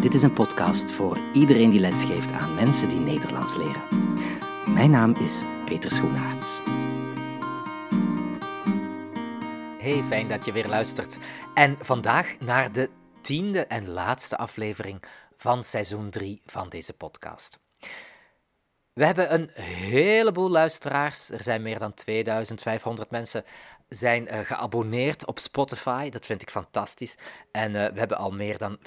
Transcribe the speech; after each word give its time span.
Dit 0.00 0.14
is 0.14 0.22
een 0.22 0.32
podcast 0.32 0.92
voor 0.92 1.18
iedereen 1.32 1.70
die 1.70 1.80
lesgeeft 1.80 2.32
aan 2.32 2.54
mensen 2.54 2.88
die 2.88 2.98
Nederlands 2.98 3.56
leren. 3.56 3.82
Mijn 4.74 4.90
naam 4.90 5.14
is 5.14 5.42
Peter 5.64 5.90
Schoenaerts. 5.90 6.60
Hey, 9.78 10.02
fijn 10.02 10.28
dat 10.28 10.44
je 10.44 10.52
weer 10.52 10.68
luistert. 10.68 11.16
En 11.54 11.76
vandaag 11.80 12.38
naar 12.38 12.72
de 12.72 12.90
tiende 13.20 13.66
en 13.66 13.88
laatste 13.88 14.36
aflevering 14.36 15.02
van 15.36 15.64
seizoen 15.64 16.10
3 16.10 16.42
van 16.46 16.68
deze 16.68 16.92
podcast. 16.92 17.58
We 18.92 19.04
hebben 19.04 19.34
een 19.34 19.50
heleboel 19.62 20.50
luisteraars. 20.50 21.30
Er 21.30 21.42
zijn 21.42 21.62
meer 21.62 21.78
dan 21.78 21.94
2500 21.94 23.10
mensen 23.10 23.44
zijn 23.90 24.34
uh, 24.34 24.38
geabonneerd 24.40 25.26
op 25.26 25.38
Spotify. 25.38 26.08
Dat 26.10 26.26
vind 26.26 26.42
ik 26.42 26.50
fantastisch. 26.50 27.14
En 27.50 27.74
uh, 27.74 27.86
we 27.86 27.98
hebben 27.98 28.16
al 28.16 28.30
meer 28.30 28.58
dan 28.58 28.78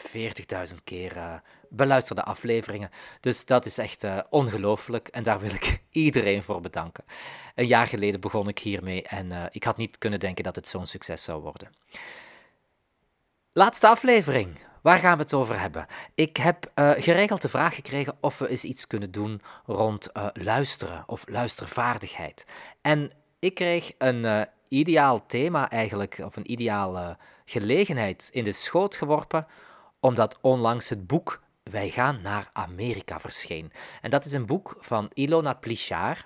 40.000 0.70 0.76
keer 0.84 1.18
uh, 1.18 1.34
beluisterde 1.70 2.24
afleveringen. 2.24 2.90
Dus 3.20 3.46
dat 3.46 3.66
is 3.66 3.78
echt 3.78 4.06
ongelooflijk. 4.30 5.08
En 5.08 5.24
daar 5.24 5.40
wil 5.40 5.54
ik 5.54 5.82
iedereen 5.90 6.44
voor 6.44 6.62
bedanken. 6.62 7.04
Een 7.56 7.68
jaar 7.68 7.88
geleden 7.88 8.20
begon 8.20 8.48
ik 8.48 8.60
hiermee 8.60 9.04
en 9.04 9.50
ik 9.52 9.64
had 9.64 9.78
niet 9.78 9.98
kunnen 9.98 10.20
denken 10.20 10.44
dat 10.44 10.56
het 10.56 10.68
zo'n 10.68 10.86
succes 10.86 11.24
zou 11.24 11.42
worden. 11.42 11.70
Laatste 13.52 13.88
aflevering. 13.88 14.58
Waar 14.82 14.98
gaan 14.98 15.18
we 15.18 15.24
het 15.24 15.34
over 15.34 15.60
hebben? 15.60 15.86
Ik 16.16 16.38
heb 16.38 16.72
geregeld 16.76 17.42
de 17.42 17.50
vraag 17.50 17.76
gekregen 17.76 18.18
of 18.20 18.38
we 18.38 18.50
eens 18.50 18.64
iets 18.64 18.88
kunnen 18.88 19.12
doen 19.12 19.42
rond 19.66 20.10
luisteren 20.34 21.04
of 21.08 21.24
luistervaardigheid. 21.28 22.46
En 22.82 23.12
ik 23.44 23.54
kreeg 23.56 23.92
een 23.98 24.24
uh, 24.24 24.42
ideaal 24.68 25.26
thema 25.26 25.70
eigenlijk, 25.70 26.20
of 26.24 26.36
een 26.36 26.52
ideale 26.52 27.18
gelegenheid 27.46 28.30
in 28.32 28.44
de 28.44 28.52
schoot 28.52 28.96
geworpen, 28.96 29.48
omdat 30.00 30.38
onlangs 30.42 30.90
het 30.90 31.08
boek 31.08 31.42
Wij 31.64 31.90
gaan 31.90 32.22
naar 32.22 32.50
Amerika 32.54 33.20
verscheen. 33.20 33.72
En 34.02 34.10
dat 34.10 34.26
is 34.26 34.34
een 34.34 34.46
boek 34.46 34.76
van 34.80 35.10
Ilona 35.14 35.54
Plichard. 35.54 36.26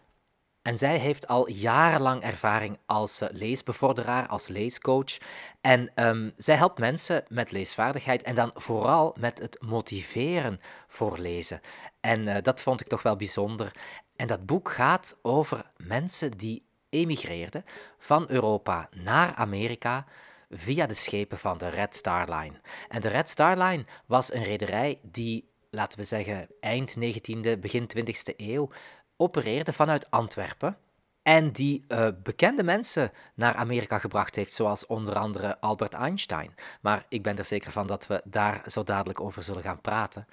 En 0.61 0.77
zij 0.77 0.97
heeft 0.97 1.27
al 1.27 1.49
jarenlang 1.49 2.21
ervaring 2.23 2.77
als 2.85 3.21
uh, 3.21 3.29
leesbevorderaar, 3.31 4.27
als 4.27 4.47
leescoach. 4.47 5.17
En 5.61 5.91
um, 5.95 6.33
zij 6.37 6.55
helpt 6.55 6.79
mensen 6.79 7.23
met 7.27 7.51
leesvaardigheid 7.51 8.23
en 8.23 8.35
dan 8.35 8.51
vooral 8.53 9.15
met 9.19 9.39
het 9.39 9.57
motiveren 9.61 10.59
voor 10.87 11.17
lezen. 11.17 11.61
En 11.99 12.43
dat 12.43 12.61
vond 12.61 12.81
ik 12.81 12.87
toch 12.87 13.03
wel 13.03 13.15
bijzonder. 13.15 13.71
En 14.15 14.27
dat 14.27 14.45
boek 14.45 14.71
gaat 14.71 15.17
over 15.21 15.71
mensen 15.77 16.31
die 16.31 16.66
emigreerden 16.89 17.65
van 17.97 18.25
Europa 18.29 18.89
naar 18.91 19.35
Amerika 19.35 20.05
via 20.49 20.85
de 20.85 20.93
schepen 20.93 21.37
van 21.37 21.57
de 21.57 21.67
Red 21.67 21.95
Star 21.95 22.33
Line. 22.33 22.53
En 22.87 23.01
de 23.01 23.07
Red 23.07 23.29
Star 23.29 23.57
Line 23.57 23.85
was 24.05 24.33
een 24.33 24.43
rederij 24.43 24.99
die, 25.01 25.49
laten 25.69 25.99
we 25.99 26.05
zeggen, 26.05 26.47
eind 26.59 26.95
19e, 26.95 27.59
begin 27.59 27.89
20e 27.97 28.35
eeuw 28.37 28.69
opereerde 29.17 29.73
vanuit 29.73 30.11
Antwerpen. 30.11 30.77
En 31.21 31.51
die 31.51 31.85
uh, 31.87 32.07
bekende 32.23 32.63
mensen 32.63 33.11
naar 33.33 33.55
Amerika 33.55 33.99
gebracht 33.99 34.35
heeft, 34.35 34.55
zoals 34.55 34.85
onder 34.85 35.15
andere 35.15 35.59
Albert 35.59 35.93
Einstein. 35.93 36.55
Maar 36.81 37.05
ik 37.09 37.23
ben 37.23 37.37
er 37.37 37.45
zeker 37.45 37.71
van 37.71 37.87
dat 37.87 38.07
we 38.07 38.21
daar 38.23 38.63
zo 38.65 38.83
dadelijk 38.83 39.21
over 39.21 39.43
zullen 39.43 39.63
gaan 39.63 39.81
praten. 39.81 40.27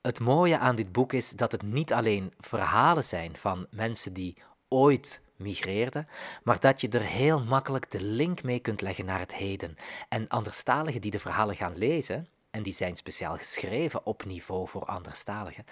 Het 0.00 0.20
mooie 0.20 0.58
aan 0.58 0.76
dit 0.76 0.92
boek 0.92 1.12
is 1.12 1.30
dat 1.30 1.52
het 1.52 1.62
niet 1.62 1.92
alleen 1.92 2.32
verhalen 2.40 3.04
zijn 3.04 3.36
van 3.36 3.66
mensen 3.70 4.12
die 4.12 4.36
ooit 4.68 5.22
migreerden, 5.42 6.08
maar 6.42 6.60
dat 6.60 6.80
je 6.80 6.88
er 6.88 7.02
heel 7.02 7.44
makkelijk 7.44 7.90
de 7.90 8.02
link 8.02 8.42
mee 8.42 8.58
kunt 8.58 8.80
leggen 8.80 9.04
naar 9.04 9.18
het 9.18 9.34
heden. 9.34 9.76
En 10.08 10.28
anderstaligen 10.28 11.00
die 11.00 11.10
de 11.10 11.18
verhalen 11.18 11.56
gaan 11.56 11.76
lezen, 11.76 12.28
en 12.50 12.62
die 12.62 12.72
zijn 12.72 12.96
speciaal 12.96 13.36
geschreven 13.36 14.06
op 14.06 14.24
niveau 14.24 14.68
voor 14.68 14.84
anderstaligen, 14.84 15.64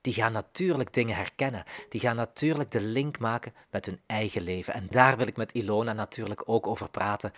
die 0.00 0.12
gaan 0.12 0.32
natuurlijk 0.32 0.92
dingen 0.92 1.16
herkennen. 1.16 1.64
Die 1.88 2.00
gaan 2.00 2.16
natuurlijk 2.16 2.70
de 2.70 2.80
link 2.80 3.18
maken 3.18 3.54
met 3.70 3.86
hun 3.86 4.00
eigen 4.06 4.42
leven. 4.42 4.74
En 4.74 4.86
daar 4.90 5.16
wil 5.16 5.26
ik 5.26 5.36
met 5.36 5.52
Ilona 5.52 5.92
natuurlijk 5.92 6.42
ook 6.44 6.66
over 6.66 6.90
praten, 6.90 7.32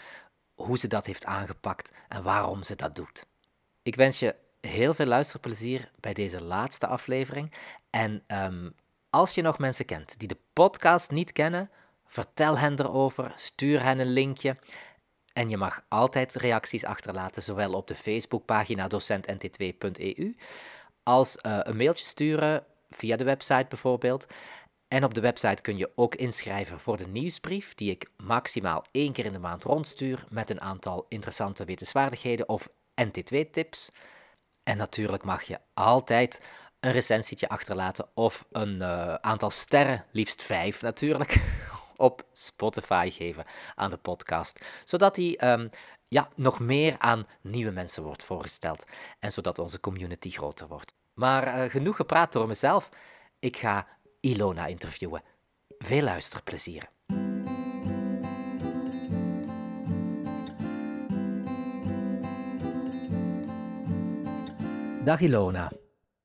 hoe 0.55 0.79
ze 0.79 0.89
dat 0.89 1.07
heeft 1.07 1.25
aangepakt 1.25 1.91
en 2.09 2.23
waarom 2.23 2.63
ze 2.63 2.77
dat 2.77 2.95
doet. 2.95 3.27
Ik 3.83 3.95
wens 3.95 4.19
je 4.19 4.35
heel 4.61 4.95
veel 4.95 5.07
luisterplezier 5.07 5.91
bij 6.01 6.13
deze 6.13 6.43
laatste 6.43 6.87
aflevering. 6.87 7.55
En 7.91 8.25
um, 8.27 8.75
als 9.11 9.35
je 9.35 9.43
nog 9.43 9.59
mensen 9.59 9.85
kent 9.85 10.19
die 10.19 10.29
de 10.29 10.39
podcast 10.53 11.11
niet 11.11 11.33
kennen, 11.33 11.71
vertel 12.09 12.59
hen 12.59 12.81
erover, 12.81 13.33
stuur 13.35 13.83
hen 13.83 13.99
een 13.99 14.13
linkje. 14.13 14.57
En 15.33 15.49
je 15.49 15.57
mag 15.57 15.85
altijd 15.89 16.35
reacties 16.35 16.85
achterlaten, 16.85 17.43
zowel 17.43 17.73
op 17.73 17.87
de 17.87 17.95
Facebookpagina 17.95 18.89
docentnt2.eu 18.89 20.37
als 21.03 21.37
uh, 21.47 21.59
een 21.63 21.77
mailtje 21.77 22.05
sturen 22.05 22.65
via 22.91 23.17
de 23.17 23.25
website 23.25 23.67
bijvoorbeeld. 23.69 24.27
En 24.89 25.05
op 25.05 25.15
de 25.15 25.21
website 25.21 25.63
kun 25.63 25.77
je 25.77 25.91
ook 25.95 26.15
inschrijven 26.15 26.81
voor 26.81 26.97
de 26.97 27.07
nieuwsbrief, 27.07 27.75
die 27.75 27.91
ik 27.91 28.11
maximaal 28.17 28.85
één 28.91 29.13
keer 29.13 29.25
in 29.25 29.33
de 29.33 29.39
maand 29.39 29.65
rondstuur 29.65 30.25
met 30.29 30.51
een 30.51 30.61
aantal 30.61 31.07
interessante 31.09 31.65
wetenswaardigheden 31.65 32.49
of 32.49 32.69
NT2-tips. 33.05 33.91
En 34.63 34.77
natuurlijk 34.77 35.25
mag 35.25 35.43
je 35.43 35.59
altijd 35.75 36.41
een 36.81 36.93
recensietje 36.93 37.49
achterlaten 37.49 38.09
of 38.15 38.47
een 38.53 38.75
uh, 38.75 39.15
aantal 39.15 39.51
sterren, 39.51 40.05
liefst 40.13 40.43
vijf 40.43 40.83
natuurlijk, 40.83 41.37
op 41.99 42.27
Spotify 42.33 43.11
geven 43.13 43.45
aan 43.75 43.91
de 43.91 43.97
podcast. 43.97 44.65
Zodat 44.85 45.15
die 45.15 45.47
um, 45.47 45.71
ja, 46.09 46.29
nog 46.35 46.61
meer 46.61 46.99
aan 46.99 47.27
nieuwe 47.41 47.71
mensen 47.71 48.03
wordt 48.03 48.25
voorgesteld 48.25 48.85
en 49.19 49.33
zodat 49.33 49.59
onze 49.59 49.81
community 49.81 50.31
groter 50.31 50.69
wordt. 50.69 50.95
Maar 51.15 51.65
uh, 51.65 51.71
genoeg 51.71 51.97
gepraat 51.97 52.33
door 52.33 52.47
mezelf. 52.47 52.89
Ik 53.39 53.57
ga 53.57 53.87
Ilona 54.21 54.67
interviewen. 54.67 55.23
Veel 55.79 56.03
luisterplezier. 56.03 56.89
Dag 65.05 65.21
Ilona. 65.21 65.73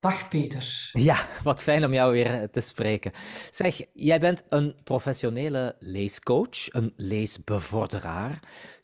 Dag 0.04 0.28
Peter. 0.28 0.90
Ja, 0.94 1.28
wat 1.44 1.62
fijn 1.62 1.86
om 1.86 1.94
jou 1.94 2.12
weer 2.12 2.42
eh, 2.42 2.44
te 2.44 2.62
spreken. 2.62 3.12
Zeg, 3.52 3.82
jij 3.94 4.20
bent 4.20 4.44
een 4.50 4.76
professionele 4.84 5.76
leescoach, 5.80 6.74
een 6.74 6.94
leesbevorderaar. 6.96 8.40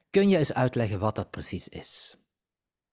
Kun 0.10 0.30
je 0.30 0.38
eens 0.38 0.54
uitleggen 0.54 1.00
wat 1.00 1.16
dat 1.16 1.30
precies 1.30 1.68
is? 1.68 2.18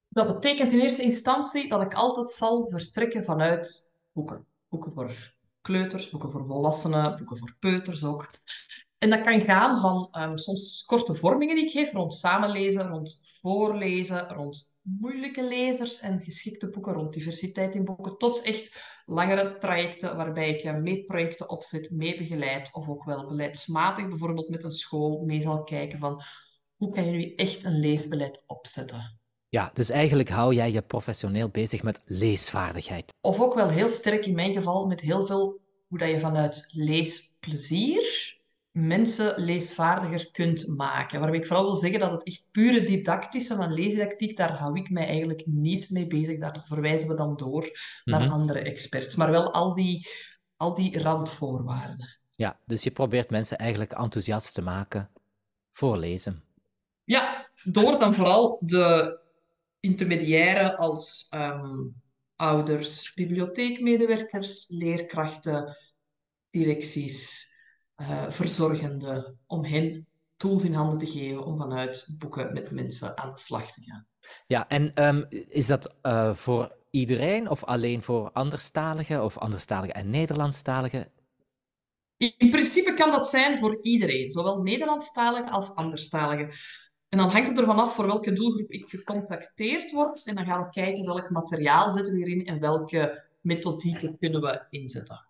Dat 0.09 0.27
betekent 0.27 0.73
in 0.73 0.81
eerste 0.81 1.03
instantie 1.03 1.69
dat 1.69 1.83
ik 1.83 1.95
altijd 1.95 2.31
zal 2.31 2.71
vertrekken 2.71 3.25
vanuit 3.25 3.91
boeken. 4.13 4.47
Boeken 4.69 4.93
voor 4.93 5.35
kleuters, 5.61 6.11
boeken 6.11 6.33
voor 6.33 6.47
volwassenen, 6.47 7.17
boeken 7.17 7.37
voor 7.37 7.55
peuters 7.59 8.05
ook. 8.05 8.31
En 8.99 9.11
dat 9.11 9.21
kan 9.21 9.41
gaan 9.41 9.81
van 9.81 10.15
um, 10.21 10.39
soms 10.39 10.85
korte 10.85 11.15
vormingen 11.15 11.57
die 11.57 11.65
ik 11.65 11.71
geef 11.71 11.93
rond 11.93 12.15
samenlezen, 12.15 12.89
rond 12.89 13.21
voorlezen, 13.41 14.29
rond 14.29 14.77
moeilijke 14.83 15.43
lezers 15.43 16.01
en 16.01 16.23
geschikte 16.23 16.71
boeken, 16.71 16.93
rond 16.93 17.13
diversiteit 17.13 17.75
in 17.75 17.85
boeken, 17.85 18.19
tot 18.19 18.43
echt 18.43 18.95
langere 19.05 19.59
trajecten 19.59 20.17
waarbij 20.17 20.51
ik 20.51 20.79
meetprojecten 20.79 21.51
opzet, 21.51 21.91
mee 21.91 22.19
begeleid 22.19 22.75
of 22.75 22.89
ook 22.89 23.05
wel 23.05 23.29
beleidsmatig 23.29 24.09
bijvoorbeeld 24.09 24.49
met 24.49 24.65
een 24.65 24.71
school 24.71 25.25
mee 25.25 25.41
zal 25.41 25.65
kijken 25.65 25.99
van 25.99 26.23
hoe 26.77 26.91
kan 26.91 27.07
je 27.07 27.11
nu 27.11 27.33
echt 27.33 27.65
een 27.65 27.79
leesbeleid 27.79 28.43
opzetten. 28.47 29.19
Ja, 29.49 29.71
dus 29.75 29.91
eigenlijk 29.91 30.29
hou 30.29 30.55
jij 30.55 30.73
je 30.73 30.83
professioneel 30.83 31.49
bezig 31.49 31.83
met 31.83 32.01
leesvaardigheid. 32.05 33.15
Of 33.21 33.41
ook 33.41 33.55
wel 33.55 33.69
heel 33.69 33.89
sterk 33.89 34.27
in 34.27 34.35
mijn 34.35 34.53
geval 34.53 34.87
met 34.87 35.01
heel 35.01 35.27
veel 35.27 35.61
hoe 35.89 35.99
dat 35.99 36.09
je 36.09 36.21
vanuit 36.21 36.69
leesplezier 36.73 38.36
mensen 38.77 39.35
leesvaardiger 39.45 40.31
kunt 40.31 40.67
maken. 40.67 41.21
Waarmee 41.21 41.41
ik 41.41 41.47
vooral 41.47 41.65
wil 41.65 41.75
zeggen 41.75 42.01
dat 42.01 42.11
het 42.11 42.23
echt 42.23 42.49
pure 42.51 42.85
didactische 42.85 43.55
van 43.55 43.73
leesdidactiek, 43.73 44.37
daar 44.37 44.59
hou 44.59 44.79
ik 44.79 44.91
mij 44.91 45.07
eigenlijk 45.07 45.47
niet 45.47 45.91
mee 45.91 46.07
bezig. 46.07 46.39
Daar 46.39 46.65
verwijzen 46.67 47.09
we 47.09 47.17
dan 47.17 47.37
door 47.37 47.71
naar 48.05 48.21
mhm. 48.21 48.33
andere 48.33 48.59
experts. 48.59 49.17
Maar 49.17 49.31
wel 49.31 49.53
al 49.53 49.75
die, 49.75 50.07
al 50.57 50.75
die 50.75 51.03
randvoorwaarden. 51.03 52.19
Ja, 52.33 52.61
dus 52.65 52.83
je 52.83 52.91
probeert 52.91 53.31
mensen 53.31 53.59
eigenlijk 53.59 53.93
enthousiast 53.93 54.55
te 54.55 54.63
maken 54.63 55.11
voor 55.73 55.99
lezen. 55.99 56.43
Ja, 57.05 57.51
door 57.63 57.99
dan 57.99 58.15
vooral 58.15 58.59
de 58.61 59.19
intermediaire 59.81 60.77
als 60.77 61.27
ehm, 61.31 61.77
ouders, 62.37 63.15
bibliotheekmedewerkers, 63.15 64.69
leerkrachten, 64.69 65.77
directies, 66.51 67.51
uh, 68.01 68.25
verzorgenden, 68.29 69.39
om 69.47 69.65
hen 69.65 70.07
tools 70.37 70.65
in 70.65 70.75
handen 70.75 70.99
te 70.99 71.07
geven 71.07 71.45
om 71.45 71.59
vanuit 71.59 72.17
boeken 72.19 72.53
met 72.53 72.71
mensen 72.71 73.19
aan 73.19 73.33
de 73.33 73.39
slag 73.39 73.73
te 73.73 73.83
gaan. 73.83 74.07
Ja, 74.47 74.69
en 74.69 75.05
um, 75.05 75.27
is 75.49 75.67
dat 75.67 75.95
uh, 76.03 76.35
voor 76.35 76.77
iedereen 76.91 77.51
of 77.51 77.65
alleen 77.65 78.03
voor 78.03 78.31
anderstaligen 78.33 79.25
of 79.25 79.39
anderstaligen 79.39 79.95
en 79.95 80.11
Nederlandstaligen? 80.11 81.11
In 82.17 82.51
principe 82.51 82.95
kan 82.95 83.11
dat 83.11 83.29
zijn 83.29 83.59
voor 83.59 83.79
iedereen, 83.83 84.31
zowel 84.31 84.63
Nederlandstaligen 84.63 85.51
als 85.51 85.75
anderstaligen. 85.75 86.51
En 87.09 87.19
dan 87.19 87.31
hangt 87.31 87.49
het 87.49 87.59
ervan 87.59 87.79
af 87.79 87.95
voor 87.95 88.07
welke 88.07 88.33
doelgroep 88.33 88.71
ik 88.71 88.89
gecontacteerd 88.89 89.93
word. 89.93 90.27
En 90.27 90.35
dan 90.35 90.45
gaan 90.45 90.63
we 90.63 90.71
kijken 90.71 91.05
welk 91.05 91.31
materiaal 91.31 91.91
zetten 91.91 92.13
we 92.13 92.19
hierin 92.19 92.47
en 92.47 92.61
welke 92.61 93.25
methodieken 93.41 94.19
kunnen 94.19 94.41
we 94.41 94.67
inzetten. 94.71 95.26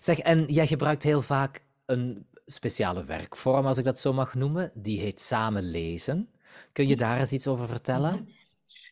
Zeg, 0.00 0.18
en 0.18 0.44
jij 0.44 0.66
gebruikt 0.66 1.02
heel 1.02 1.22
vaak 1.22 1.62
een 1.86 2.26
speciale 2.46 3.04
werkvorm, 3.04 3.66
als 3.66 3.78
ik 3.78 3.84
dat 3.84 3.98
zo 3.98 4.12
mag 4.12 4.34
noemen. 4.34 4.72
Die 4.74 5.00
heet 5.00 5.20
samen 5.20 5.70
lezen. 5.70 6.30
Kun 6.72 6.88
je 6.88 6.96
daar 6.96 7.20
eens 7.20 7.32
iets 7.32 7.46
over 7.46 7.68
vertellen? 7.68 8.12
Mhm. 8.12 8.30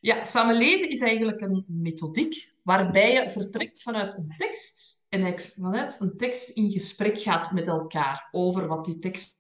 Ja, 0.01 0.25
samenleven 0.25 0.91
is 0.91 1.01
eigenlijk 1.01 1.41
een 1.41 1.65
methodiek 1.67 2.53
waarbij 2.63 3.13
je 3.13 3.31
vertrekt 3.31 3.83
vanuit 3.83 4.17
een 4.17 4.35
tekst 4.37 5.07
en 5.09 5.41
vanuit 5.41 6.01
een 6.01 6.17
tekst 6.17 6.49
in 6.49 6.71
gesprek 6.71 7.21
gaat 7.21 7.53
met 7.53 7.67
elkaar 7.67 8.29
over 8.31 8.67
wat 8.67 8.85
die 8.85 8.99
tekst 8.99 9.37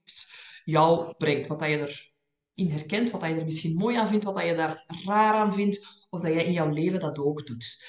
jou 0.64 1.14
brengt, 1.16 1.46
wat 1.46 1.58
dat 1.58 1.68
je 1.68 2.10
erin 2.54 2.70
herkent, 2.70 3.10
wat 3.10 3.20
dat 3.20 3.30
je 3.30 3.36
er 3.36 3.44
misschien 3.44 3.76
mooi 3.76 3.96
aan 3.96 4.08
vindt, 4.08 4.24
wat 4.24 4.36
dat 4.36 4.46
je 4.46 4.54
daar 4.54 4.84
raar 5.04 5.34
aan 5.34 5.54
vindt, 5.54 6.06
of 6.10 6.20
dat 6.20 6.32
jij 6.32 6.44
in 6.44 6.52
jouw 6.52 6.70
leven 6.70 7.00
dat 7.00 7.18
ook 7.18 7.46
doet. 7.46 7.86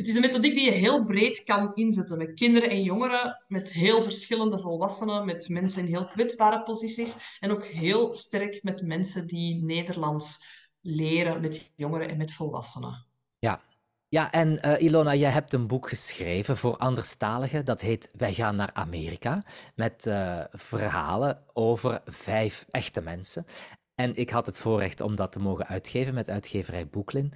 Het 0.00 0.08
is 0.08 0.14
een 0.14 0.20
methodiek 0.20 0.54
die 0.54 0.64
je 0.64 0.70
heel 0.70 1.04
breed 1.04 1.44
kan 1.44 1.74
inzetten 1.74 2.18
met 2.18 2.34
kinderen 2.34 2.70
en 2.70 2.82
jongeren, 2.82 3.44
met 3.48 3.72
heel 3.72 4.02
verschillende 4.02 4.58
volwassenen, 4.58 5.26
met 5.26 5.48
mensen 5.48 5.82
in 5.82 5.88
heel 5.88 6.04
kwetsbare 6.04 6.62
posities 6.62 7.36
en 7.40 7.50
ook 7.50 7.64
heel 7.64 8.12
sterk 8.12 8.62
met 8.62 8.82
mensen 8.82 9.26
die 9.26 9.62
Nederlands 9.62 10.44
leren, 10.80 11.40
met 11.40 11.72
jongeren 11.76 12.08
en 12.08 12.16
met 12.16 12.32
volwassenen. 12.32 13.06
Ja, 13.38 13.62
ja, 14.08 14.32
en 14.32 14.58
uh, 14.66 14.80
Ilona, 14.80 15.14
jij 15.14 15.30
hebt 15.30 15.52
een 15.52 15.66
boek 15.66 15.88
geschreven 15.88 16.56
voor 16.56 16.76
anderstaligen. 16.76 17.64
Dat 17.64 17.80
heet 17.80 18.08
Wij 18.12 18.34
gaan 18.34 18.56
naar 18.56 18.70
Amerika. 18.72 19.42
Met 19.74 20.06
uh, 20.06 20.40
verhalen 20.52 21.42
over 21.52 22.02
vijf 22.04 22.66
echte 22.70 23.00
mensen. 23.00 23.46
En 23.94 24.16
ik 24.16 24.30
had 24.30 24.46
het 24.46 24.56
voorrecht 24.56 25.00
om 25.00 25.16
dat 25.16 25.32
te 25.32 25.38
mogen 25.38 25.66
uitgeven 25.66 26.14
met 26.14 26.30
uitgeverij 26.30 26.88
Boeklin. 26.88 27.32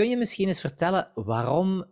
Kun 0.00 0.08
je 0.08 0.16
misschien 0.16 0.48
eens 0.48 0.60
vertellen 0.60 1.10
waarom, 1.14 1.84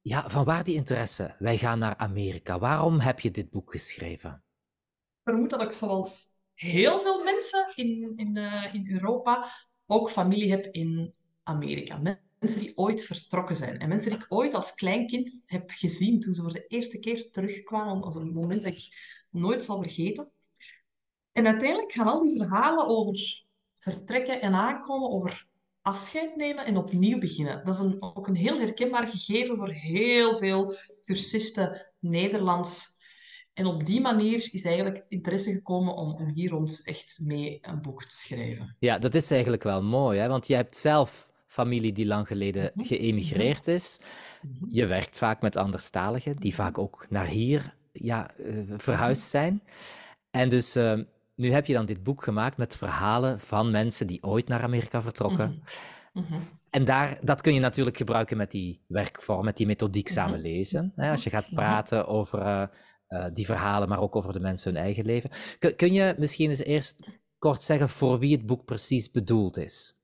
ja, 0.00 0.30
van 0.30 0.44
waar 0.44 0.64
die 0.64 0.74
interesse? 0.74 1.34
Wij 1.38 1.58
gaan 1.58 1.78
naar 1.78 1.96
Amerika. 1.96 2.58
Waarom 2.58 3.00
heb 3.00 3.20
je 3.20 3.30
dit 3.30 3.50
boek 3.50 3.70
geschreven? 3.70 4.30
Ik 4.30 5.20
vermoed 5.24 5.50
dat 5.50 5.62
ik 5.62 5.72
zoals 5.72 6.28
heel 6.54 7.00
veel 7.00 7.24
mensen 7.24 7.72
in, 7.74 8.12
in, 8.16 8.36
uh, 8.36 8.74
in 8.74 8.90
Europa 8.90 9.44
ook 9.86 10.10
familie 10.10 10.50
heb 10.50 10.66
in 10.66 11.14
Amerika. 11.42 12.18
Mensen 12.38 12.60
die 12.60 12.76
ooit 12.76 13.04
vertrokken 13.04 13.54
zijn. 13.54 13.78
En 13.78 13.88
mensen 13.88 14.10
die 14.10 14.20
ik 14.20 14.26
ooit 14.28 14.54
als 14.54 14.74
klein 14.74 15.06
kind 15.06 15.42
heb 15.46 15.70
gezien 15.70 16.20
toen 16.20 16.34
ze 16.34 16.42
voor 16.42 16.52
de 16.52 16.66
eerste 16.66 16.98
keer 16.98 17.30
terugkwamen. 17.30 18.02
als 18.02 18.14
een 18.14 18.32
moment 18.32 18.62
dat 18.62 18.72
ik 18.72 18.88
nooit 19.30 19.64
zal 19.64 19.82
vergeten. 19.82 20.32
En 21.32 21.46
uiteindelijk 21.46 21.92
gaan 21.92 22.08
al 22.08 22.22
die 22.22 22.38
verhalen 22.38 22.86
over 22.86 23.44
vertrekken 23.78 24.40
en 24.40 24.54
aankomen, 24.54 25.10
over 25.10 25.48
afscheid 25.82 26.36
nemen 26.36 26.66
en 26.66 26.76
opnieuw 26.76 27.18
beginnen. 27.18 27.64
Dat 27.64 27.74
is 27.74 27.80
een, 27.80 28.02
ook 28.02 28.28
een 28.28 28.36
heel 28.36 28.58
herkenbaar 28.58 29.06
gegeven 29.06 29.56
voor 29.56 29.68
heel 29.68 30.36
veel 30.36 30.74
cursisten 31.02 31.92
Nederlands. 31.98 32.98
En 33.52 33.66
op 33.66 33.86
die 33.86 34.00
manier 34.00 34.48
is 34.52 34.64
eigenlijk 34.64 35.04
interesse 35.08 35.52
gekomen 35.52 35.94
om, 35.94 36.14
om 36.14 36.28
hier 36.28 36.54
ons 36.54 36.82
echt 36.82 37.20
mee 37.22 37.58
een 37.62 37.82
boek 37.82 38.04
te 38.04 38.16
schrijven. 38.16 38.76
Ja, 38.78 38.98
dat 38.98 39.14
is 39.14 39.30
eigenlijk 39.30 39.62
wel 39.62 39.82
mooi, 39.82 40.18
hè? 40.18 40.28
want 40.28 40.46
je 40.46 40.54
hebt 40.54 40.76
zelf 40.76 41.30
familie 41.46 41.92
die 41.92 42.06
lang 42.06 42.26
geleden 42.26 42.70
mhm. 42.74 42.86
geëmigreerd 42.86 43.66
mhm. 43.66 43.70
is. 43.70 43.98
Mhm. 44.42 44.64
Je 44.68 44.86
werkt 44.86 45.18
vaak 45.18 45.40
met 45.40 45.56
anderstaligen, 45.56 46.36
die 46.36 46.54
vaak 46.54 46.78
ook 46.78 47.06
naar 47.08 47.26
hier 47.26 47.74
ja, 47.92 48.30
uh, 48.38 48.74
verhuisd 48.76 49.30
zijn. 49.30 49.62
En 50.30 50.48
dus 50.48 50.76
uh, 50.76 51.00
nu 51.40 51.52
heb 51.52 51.66
je 51.66 51.72
dan 51.72 51.86
dit 51.86 52.02
boek 52.02 52.24
gemaakt 52.24 52.56
met 52.56 52.76
verhalen 52.76 53.40
van 53.40 53.70
mensen 53.70 54.06
die 54.06 54.22
ooit 54.22 54.48
naar 54.48 54.62
Amerika 54.62 55.02
vertrokken. 55.02 55.62
Mm 56.12 56.22
-hmm. 56.22 56.42
En 56.70 56.84
daar, 56.84 57.18
dat 57.22 57.40
kun 57.40 57.54
je 57.54 57.60
natuurlijk 57.60 57.96
gebruiken 57.96 58.36
met 58.36 58.50
die 58.50 58.84
werkvorm, 58.86 59.44
met 59.44 59.56
die 59.56 59.66
methodiek 59.66 60.08
mm 60.08 60.16
-hmm. 60.16 60.26
samen 60.26 60.40
lezen. 60.40 60.92
Hè, 60.96 61.10
als 61.10 61.24
je 61.24 61.30
gaat 61.30 61.50
praten 61.50 62.06
over 62.06 62.40
uh, 62.40 62.66
uh, 63.08 63.26
die 63.32 63.46
verhalen, 63.46 63.88
maar 63.88 64.00
ook 64.00 64.16
over 64.16 64.32
de 64.32 64.40
mensen 64.40 64.72
hun 64.72 64.82
eigen 64.82 65.04
leven. 65.04 65.30
Kun, 65.58 65.76
kun 65.76 65.92
je 65.92 66.14
misschien 66.18 66.50
eens 66.50 66.64
eerst 66.64 67.20
kort 67.38 67.62
zeggen 67.62 67.88
voor 67.88 68.18
wie 68.18 68.36
het 68.36 68.46
boek 68.46 68.64
precies 68.64 69.10
bedoeld 69.10 69.56
is? 69.56 69.94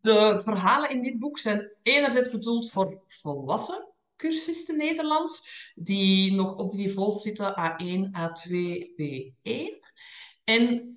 De 0.00 0.40
verhalen 0.44 0.90
in 0.90 1.02
dit 1.02 1.18
boek 1.18 1.38
zijn 1.38 1.70
enerzijds 1.82 2.30
bedoeld 2.30 2.70
voor 2.70 3.02
volwassen 3.06 3.94
cursisten 4.16 4.76
Nederlands, 4.76 5.72
die 5.74 6.32
nog 6.32 6.54
op 6.56 6.70
de 6.70 6.76
niveaus 6.76 7.22
zitten 7.22 7.52
A1, 7.52 8.10
A2, 8.18 8.54
B1. 9.02 9.86
En 10.44 10.96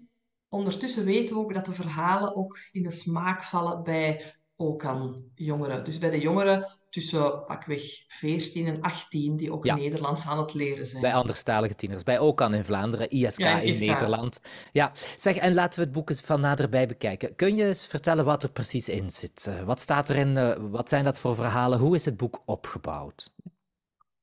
ondertussen 0.50 1.06
weten 1.06 1.36
we 1.36 1.42
ook 1.42 1.54
dat 1.54 1.66
de 1.66 1.74
verhalen 1.74 2.36
ook 2.36 2.57
in 2.71 2.83
de 2.83 2.92
smaak 2.92 3.44
vallen 3.44 3.83
bij 3.83 4.38
ook 4.62 4.86
aan 4.86 5.32
jongeren. 5.36 5.84
Dus 5.84 5.98
bij 5.98 6.10
de 6.10 6.20
jongeren 6.20 6.66
tussen 6.90 7.46
pakweg 7.46 8.04
14 8.08 8.68
en 8.68 8.82
18 8.82 9.38
die 9.38 9.52
ook 9.52 9.64
Nederlands 9.64 10.28
aan 10.28 10.40
het 10.40 10.54
leren 10.54 10.86
zijn. 10.86 11.02
Bij 11.02 11.14
anderstalige 11.14 11.76
tieners, 11.76 12.04
bij 12.04 12.20
OCAN 12.20 12.54
in 12.54 12.64
Vlaanderen, 12.64 13.10
ISK, 13.10 13.40
in 13.40 13.80
Nederland. 13.80 14.40
Ja, 14.72 14.92
zeg, 15.18 15.36
en 15.36 15.54
laten 15.54 15.80
we 15.80 15.86
het 15.86 15.94
boek 15.94 16.10
eens 16.10 16.22
van 16.22 16.42
naderbij 16.42 16.88
bekijken. 16.88 17.36
Kun 17.36 17.56
je 17.56 17.66
eens 17.66 17.86
vertellen 17.86 18.26
wat 18.26 18.44
er 18.44 18.52
precies 18.52 18.90
in 18.90 19.12
zit? 19.12 19.48
Eh, 19.48 19.64
wat 19.64 19.80
staat 19.80 20.10
erin? 20.10 20.36
Uh, 20.36 20.56
wat 20.60 20.90
zijn 20.90 21.04
dat 21.04 21.20
voor 21.20 21.36
verhalen? 21.36 21.80
Hoe 21.80 21.96
is 21.96 22.06
het 22.06 22.18
boek 22.18 22.42
opgebouwd? 22.46 23.32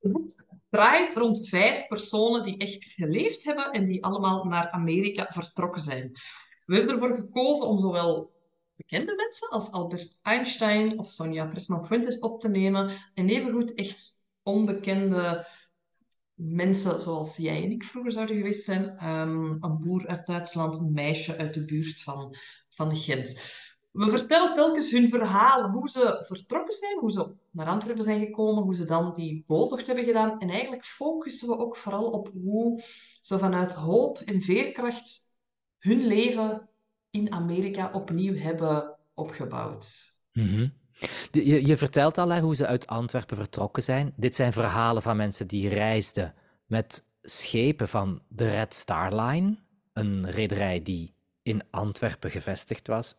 Het 0.00 0.12
boek 0.12 0.30
draait 0.70 1.16
rond 1.16 1.48
vijf 1.48 1.86
personen 1.86 2.42
die 2.42 2.56
echt 2.56 2.84
geleefd 2.84 3.44
hebben 3.44 3.70
en 3.70 3.86
die 3.86 4.04
allemaal 4.04 4.44
naar 4.44 4.70
Amerika 4.70 5.26
vertrokken 5.28 5.82
zijn. 5.82 6.12
We 6.64 6.76
hebben 6.76 6.94
ervoor 6.94 7.16
gekozen 7.16 7.66
om 7.66 7.78
zowel 7.78 8.35
bekende 8.76 9.14
mensen 9.14 9.48
als 9.48 9.70
Albert 9.70 10.18
Einstein 10.22 10.98
of 10.98 11.10
Sonja 11.10 11.46
Presman-Fuentes 11.46 12.18
op 12.18 12.40
te 12.40 12.48
nemen. 12.48 12.90
En 13.14 13.28
evengoed 13.28 13.74
echt 13.74 14.26
onbekende 14.42 15.46
mensen 16.34 17.00
zoals 17.00 17.36
jij 17.36 17.62
en 17.62 17.70
ik 17.70 17.84
vroeger 17.84 18.12
zouden 18.12 18.36
geweest 18.36 18.64
zijn. 18.64 18.82
Um, 19.10 19.56
een 19.60 19.78
boer 19.78 20.06
uit 20.06 20.26
Duitsland, 20.26 20.76
een 20.76 20.92
meisje 20.92 21.36
uit 21.36 21.54
de 21.54 21.64
buurt 21.64 22.02
van, 22.02 22.36
van 22.68 22.96
Gent. 22.96 23.40
We 23.90 24.08
vertellen 24.10 24.54
telkens 24.54 24.90
hun 24.90 25.08
verhaal, 25.08 25.70
hoe 25.70 25.88
ze 25.88 26.24
vertrokken 26.26 26.74
zijn, 26.74 26.98
hoe 26.98 27.10
ze 27.10 27.34
naar 27.50 27.66
Antwerpen 27.66 28.04
zijn 28.04 28.20
gekomen, 28.20 28.62
hoe 28.62 28.74
ze 28.74 28.84
dan 28.84 29.14
die 29.14 29.44
boottocht 29.46 29.86
hebben 29.86 30.04
gedaan. 30.04 30.40
En 30.40 30.50
eigenlijk 30.50 30.84
focussen 30.84 31.48
we 31.48 31.58
ook 31.58 31.76
vooral 31.76 32.10
op 32.10 32.30
hoe 32.42 32.82
ze 33.20 33.38
vanuit 33.38 33.74
hoop 33.74 34.18
en 34.18 34.40
veerkracht 34.40 35.38
hun 35.78 36.06
leven 36.06 36.68
in 37.16 37.32
Amerika 37.32 37.90
opnieuw 37.92 38.36
hebben 38.36 38.96
opgebouwd. 39.14 40.14
Mm 40.32 40.72
je, 41.30 41.66
je, 41.66 41.76
vertelt 41.76 42.18
al 42.18 42.28
hè, 42.28 42.40
hoe 42.40 42.54
ze 42.54 42.66
uit 42.66 42.86
Antwerpen 42.86 43.36
vertrokken 43.36 43.82
zijn. 43.82 44.12
Dit 44.16 44.34
zijn 44.34 44.52
verhalen 44.52 45.02
van 45.02 45.16
mensen 45.16 45.46
die 45.46 45.68
reisden 45.68 46.34
met 46.66 47.04
schepen 47.22 47.88
van 47.88 48.22
de 48.28 48.50
Red 48.50 48.74
Star 48.74 49.20
Line, 49.20 49.58
een 49.92 50.30
rederij 50.30 50.82
die 50.82 51.14
in 51.42 51.62
Antwerpen 51.70 52.30
gevestigd 52.30 52.86
was. 52.86 53.14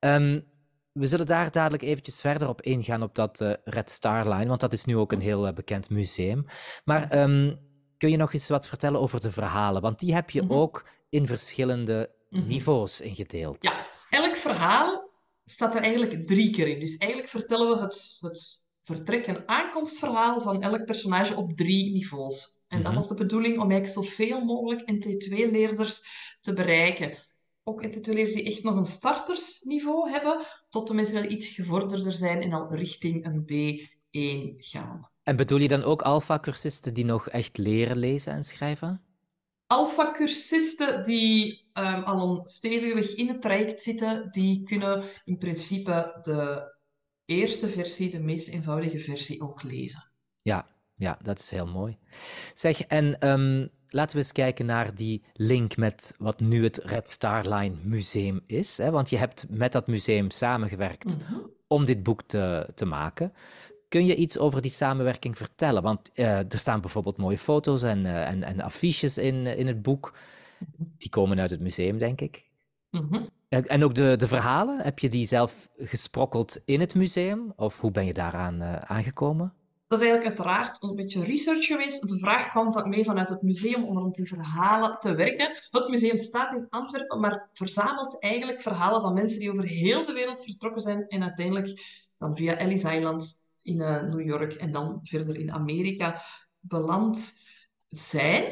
Um, 0.00 0.44
we 0.92 1.06
zullen 1.06 1.26
daar 1.26 1.50
dadelijk 1.50 1.82
eventjes 1.82 2.20
verder 2.20 2.48
op 2.48 2.62
ingaan 2.62 3.02
op 3.02 3.14
dat 3.14 3.40
uh, 3.40 3.52
Red 3.64 3.90
Star 3.90 4.28
Line, 4.28 4.46
want 4.46 4.60
dat 4.60 4.72
is 4.72 4.84
nu 4.84 4.96
ook 4.96 5.12
een 5.12 5.20
heel 5.20 5.46
uh, 5.46 5.52
bekend 5.52 5.90
museum. 5.90 6.46
Maar 6.84 7.18
um, 7.18 7.58
kun 7.96 8.10
je 8.10 8.16
nog 8.16 8.32
eens 8.32 8.48
wat 8.48 8.68
vertellen 8.68 9.00
over 9.00 9.20
de 9.20 9.32
verhalen? 9.32 9.82
Want 9.82 9.98
die 9.98 10.14
heb 10.14 10.30
je 10.30 10.42
mm 10.42 10.48
-hmm. 10.48 10.56
ook 10.56 10.88
in 11.08 11.26
verschillende 11.26 12.10
Mhm. 12.32 12.46
niveaus 12.46 13.00
ingedeeld. 13.00 13.56
Ja, 13.60 13.86
elk 14.10 14.36
verhaal 14.36 15.10
staat 15.44 15.74
er 15.74 15.82
eigenlijk 15.82 16.26
drie 16.26 16.50
keer 16.50 16.68
in. 16.68 16.80
Dus 16.80 16.96
eigenlijk 16.96 17.30
vertellen 17.30 17.76
we 17.76 17.82
het, 17.82 18.18
het 18.20 18.66
vertrek- 18.82 19.26
en 19.26 19.48
aankomstverhaal 19.48 20.40
van 20.40 20.62
elk 20.62 20.84
personage 20.84 21.36
op 21.36 21.56
drie 21.56 21.92
niveaus. 21.92 22.64
En 22.68 22.78
dat 22.78 22.92
mhm. 22.92 22.94
was 22.94 23.08
de 23.08 23.14
bedoeling 23.14 23.58
om 23.58 23.70
eigenlijk 23.70 24.08
zoveel 24.08 24.44
mogelijk 24.44 24.92
NT2-leerders 24.92 26.06
te 26.40 26.52
bereiken. 26.52 27.16
Ook 27.64 27.86
NT2-leerders 27.86 28.34
die 28.34 28.44
echt 28.44 28.62
nog 28.62 28.76
een 28.76 28.84
startersniveau 28.84 30.10
hebben, 30.10 30.46
tot 30.70 30.88
de 30.88 30.94
mensen 30.94 31.14
wel 31.14 31.30
iets 31.30 31.48
gevorderder 31.48 32.12
zijn 32.12 32.42
en 32.42 32.52
al 32.52 32.74
richting 32.74 33.24
een 33.24 33.42
B1 33.42 34.54
gaan. 34.56 35.10
En 35.22 35.36
bedoel 35.36 35.58
je 35.58 35.68
dan 35.68 35.82
ook 35.82 36.02
alpha-cursisten 36.02 36.94
die 36.94 37.04
nog 37.04 37.28
echt 37.28 37.58
leren 37.58 37.96
lezen 37.96 38.32
en 38.32 38.44
schrijven? 38.44 39.02
Alpha-cursisten 39.66 41.02
die 41.04 41.61
um, 41.74 42.02
al 42.02 42.38
een 42.38 42.46
stevige 42.46 42.94
weg 42.94 43.14
in 43.14 43.28
het 43.28 43.42
traject 43.42 43.80
zitten, 43.80 44.28
die 44.30 44.62
kunnen 44.62 45.02
in 45.24 45.38
principe 45.38 46.20
de 46.22 46.72
eerste 47.24 47.68
versie, 47.68 48.10
de 48.10 48.20
meest 48.20 48.48
eenvoudige 48.48 48.98
versie, 48.98 49.42
ook 49.42 49.62
lezen. 49.62 50.04
Ja, 50.42 50.66
ja 50.94 51.18
dat 51.22 51.38
is 51.38 51.50
heel 51.50 51.66
mooi. 51.66 51.98
Zeg, 52.54 52.82
en 52.82 53.28
um, 53.28 53.70
laten 53.88 54.16
we 54.16 54.22
eens 54.22 54.32
kijken 54.32 54.66
naar 54.66 54.94
die 54.94 55.22
link 55.32 55.76
met 55.76 56.14
wat 56.18 56.40
nu 56.40 56.62
het 56.64 56.76
Red 56.76 57.08
Star 57.08 57.48
Line 57.54 57.74
Museum 57.82 58.40
is. 58.46 58.78
Hè? 58.78 58.90
Want 58.90 59.10
je 59.10 59.16
hebt 59.16 59.46
met 59.48 59.72
dat 59.72 59.86
museum 59.86 60.30
samengewerkt 60.30 61.16
mm 61.16 61.24
-hmm. 61.26 61.50
om 61.66 61.84
dit 61.84 62.02
boek 62.02 62.22
te, 62.22 62.68
te 62.74 62.84
maken. 62.84 63.32
Kun 63.88 64.06
je 64.06 64.16
iets 64.16 64.38
over 64.38 64.62
die 64.62 64.70
samenwerking 64.70 65.36
vertellen? 65.36 65.82
Want 65.82 66.10
uh, 66.14 66.38
er 66.38 66.58
staan 66.58 66.80
bijvoorbeeld 66.80 67.16
mooie 67.16 67.38
foto's 67.38 67.82
en, 67.82 68.04
uh, 68.04 68.28
en, 68.28 68.42
en 68.42 68.60
affiches 68.60 69.18
in, 69.18 69.46
in 69.46 69.66
het 69.66 69.82
boek. 69.82 70.14
Die 70.98 71.10
komen 71.10 71.40
uit 71.40 71.50
het 71.50 71.60
museum, 71.60 71.98
denk 71.98 72.20
ik. 72.20 72.50
Mhm. 72.90 73.26
En, 73.48 73.66
en 73.66 73.84
ook 73.84 73.94
de, 73.94 74.14
de 74.16 74.28
verhalen, 74.28 74.80
heb 74.80 74.98
je 74.98 75.08
die 75.08 75.26
zelf 75.26 75.68
gesprokkeld 75.76 76.60
in 76.64 76.80
het 76.80 76.94
museum? 76.94 77.52
Of 77.56 77.80
hoe 77.80 77.90
ben 77.90 78.06
je 78.06 78.12
daaraan 78.12 78.62
eh, 78.62 78.74
aangekomen? 78.74 79.54
Dat 79.92 80.00
is 80.00 80.06
eigenlijk 80.06 80.38
uiteraard 80.38 80.82
een 80.82 80.96
beetje 80.96 81.24
research 81.24 81.66
geweest. 81.66 82.08
De 82.08 82.18
vraag 82.18 82.48
kwam 82.48 82.72
van 82.72 82.88
mee 82.88 83.04
vanuit 83.04 83.28
het 83.28 83.42
museum 83.42 83.84
om 83.84 83.98
rond 83.98 84.14
die 84.14 84.28
verhalen 84.28 84.98
te 84.98 85.14
werken. 85.14 85.50
Het 85.70 85.88
museum 85.88 86.18
staat 86.18 86.52
in 86.52 86.66
Antwerpen, 86.68 87.20
maar 87.20 87.48
verzamelt 87.52 88.22
eigenlijk 88.22 88.60
verhalen 88.60 89.02
van 89.02 89.12
mensen 89.12 89.38
die 89.38 89.50
over 89.50 89.64
heel 89.64 90.04
de 90.04 90.12
wereld 90.12 90.44
vertrokken 90.44 90.82
zijn 90.82 91.08
en 91.08 91.22
uiteindelijk 91.22 91.68
dan 92.18 92.36
via 92.36 92.56
Ellis 92.56 92.84
Island 92.84 93.34
in 93.62 93.80
eh, 93.80 94.02
New 94.02 94.26
York 94.26 94.52
en 94.52 94.72
dan 94.72 95.00
verder 95.02 95.36
in 95.36 95.52
Amerika 95.52 96.22
beland 96.60 97.32
zijn. 97.88 98.44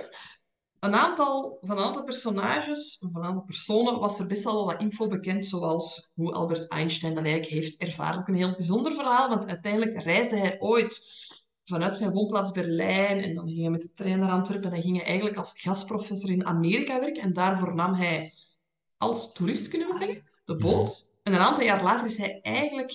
Een 0.81 0.95
aantal, 0.95 1.59
van 1.61 1.79
een 1.79 1.85
aantal 1.85 2.05
personages, 2.05 3.05
van 3.13 3.23
een 3.23 3.29
aantal 3.29 3.45
personen, 3.45 3.99
was 3.99 4.19
er 4.19 4.27
best 4.27 4.45
wel 4.45 4.65
wat 4.65 4.81
info 4.81 5.07
bekend, 5.07 5.47
zoals 5.47 6.13
hoe 6.15 6.33
Albert 6.33 6.69
Einstein 6.69 7.15
dat 7.15 7.25
eigenlijk 7.25 7.53
heeft 7.53 7.77
ervaren. 7.77 8.21
Ook 8.21 8.29
een 8.29 8.35
heel 8.35 8.57
bijzonder 8.57 8.95
verhaal, 8.95 9.29
want 9.29 9.47
uiteindelijk 9.47 10.03
reisde 10.03 10.37
hij 10.37 10.61
ooit 10.61 11.19
vanuit 11.65 11.97
zijn 11.97 12.13
woonplaats 12.13 12.53
Berlijn 12.53 13.23
en 13.23 13.35
dan 13.35 13.49
ging 13.49 13.61
hij 13.61 13.71
met 13.71 13.83
de 13.83 13.93
trein 13.93 14.19
naar 14.19 14.31
Antwerpen 14.31 14.65
en 14.65 14.71
dan 14.71 14.83
ging 14.83 14.97
hij 14.97 15.07
eigenlijk 15.07 15.37
als 15.37 15.61
gastprofessor 15.61 16.31
in 16.31 16.47
Amerika 16.47 17.01
werken 17.01 17.23
en 17.23 17.33
daarvoor 17.33 17.75
nam 17.75 17.95
hij 17.95 18.33
als 18.97 19.33
toerist, 19.33 19.69
kunnen 19.69 19.89
we 19.89 19.95
zeggen, 19.95 20.31
de 20.45 20.57
boot. 20.57 21.13
En 21.23 21.33
een 21.33 21.41
aantal 21.41 21.65
jaar 21.65 21.83
later 21.83 22.07
is 22.07 22.19
hij 22.19 22.41
eigenlijk 22.41 22.93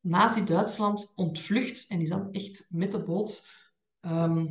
Nazi-Duitsland 0.00 1.12
ontvlucht 1.16 1.88
en 1.88 2.00
is 2.00 2.08
dan 2.08 2.32
echt 2.32 2.66
met 2.70 2.92
de 2.92 3.02
boot 3.02 3.50
ehm, 4.00 4.46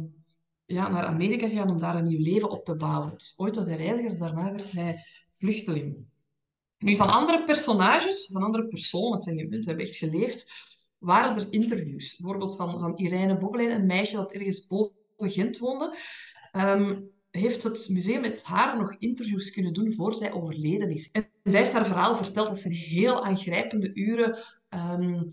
ja, 0.74 0.90
naar 0.90 1.06
Amerika 1.06 1.48
gegaan 1.48 1.70
om 1.70 1.80
daar 1.80 1.96
een 1.96 2.08
nieuw 2.08 2.24
leven 2.24 2.50
op 2.50 2.66
te 2.66 2.76
bouwen. 2.76 3.14
Dus 3.18 3.34
ooit 3.38 3.56
was 3.56 3.66
hij 3.66 3.78
reiziger, 3.78 4.18
daarna 4.18 4.52
werd 4.52 4.72
hij 4.72 5.04
vluchteling. 5.32 6.06
Nu, 6.80 6.96
van 6.96 7.10
andere 7.10 7.44
personages, 7.44 8.30
van 8.32 8.44
andere 8.44 8.68
personen, 8.68 9.22
ze 9.22 9.50
hebben 9.64 9.86
echt 9.86 9.96
geleefd, 9.96 10.54
waren 10.98 11.36
er 11.36 11.48
interviews. 11.50 12.18
Bijvoorbeeld 12.18 12.56
van, 12.56 12.80
van 12.80 12.98
Irene 12.98 13.38
Bobbelijn, 13.38 13.72
een 13.72 13.86
meisje 13.86 14.16
dat 14.16 14.32
ergens 14.32 14.68
boven 14.68 14.94
Gent 15.18 15.58
woonde. 15.58 15.96
Um, 16.52 17.12
heeft 17.32 17.64
het 17.64 17.90
museum 17.90 18.22
met 18.22 18.44
haar 18.44 18.78
nog 18.78 18.96
interviews 19.00 19.52
kunnen 19.52 19.74
doen 19.74 19.94
voor 19.94 20.14
zij 20.14 20.34
overleden 20.34 20.90
is. 20.90 21.10
En 21.12 21.28
zij 21.44 21.60
heeft 21.60 21.74
haar 21.74 21.86
verhaal 21.86 22.18
verteld. 22.18 22.48
Dat 22.48 22.58
zijn 22.58 22.74
heel 22.74 23.26
aangrijpende 23.26 23.94
uren 23.94 24.38
um, 24.70 25.28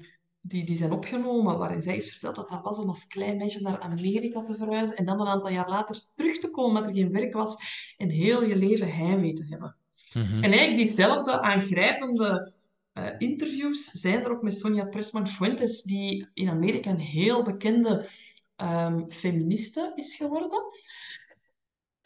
die, 0.49 0.64
die 0.64 0.76
zijn 0.76 0.93
opgenomen, 0.93 1.59
waarin 1.59 1.83
zij 1.83 1.93
heeft 1.93 2.11
verteld 2.11 2.37
dat 2.37 2.49
dat 2.49 2.62
was 2.62 2.78
om 2.78 2.88
als 2.88 3.07
klein 3.07 3.37
meisje 3.37 3.62
naar 3.62 3.81
Amerika 3.81 4.43
te 4.43 4.57
verhuizen 4.57 4.97
en 4.97 5.05
dan 5.05 5.21
een 5.21 5.26
aantal 5.26 5.50
jaar 5.50 5.69
later 5.69 6.00
terug 6.14 6.38
te 6.38 6.50
komen 6.50 6.76
omdat 6.76 6.90
er 6.90 6.97
geen 6.97 7.12
werk 7.12 7.33
was 7.33 7.57
en 7.97 8.09
heel 8.09 8.45
je 8.45 8.57
leven 8.57 8.95
heimwee 8.95 9.33
te 9.33 9.47
hebben. 9.49 9.76
Mm 10.14 10.23
-hmm. 10.23 10.43
En 10.43 10.50
eigenlijk 10.50 10.76
diezelfde 10.76 11.40
aangrijpende 11.40 12.52
uh, 12.95 13.07
interviews 13.19 13.85
zijn 13.85 14.25
er 14.25 14.31
ook 14.31 14.43
met 14.43 14.57
Sonja 14.57 14.85
Pressman 14.85 15.28
Fuentes, 15.28 15.83
die 15.83 16.28
in 16.35 16.49
Amerika 16.49 16.90
een 16.90 16.99
heel 16.99 17.43
bekende 17.43 18.09
um, 18.57 19.11
feministe 19.11 19.93
is 19.95 20.14
geworden. 20.14 20.62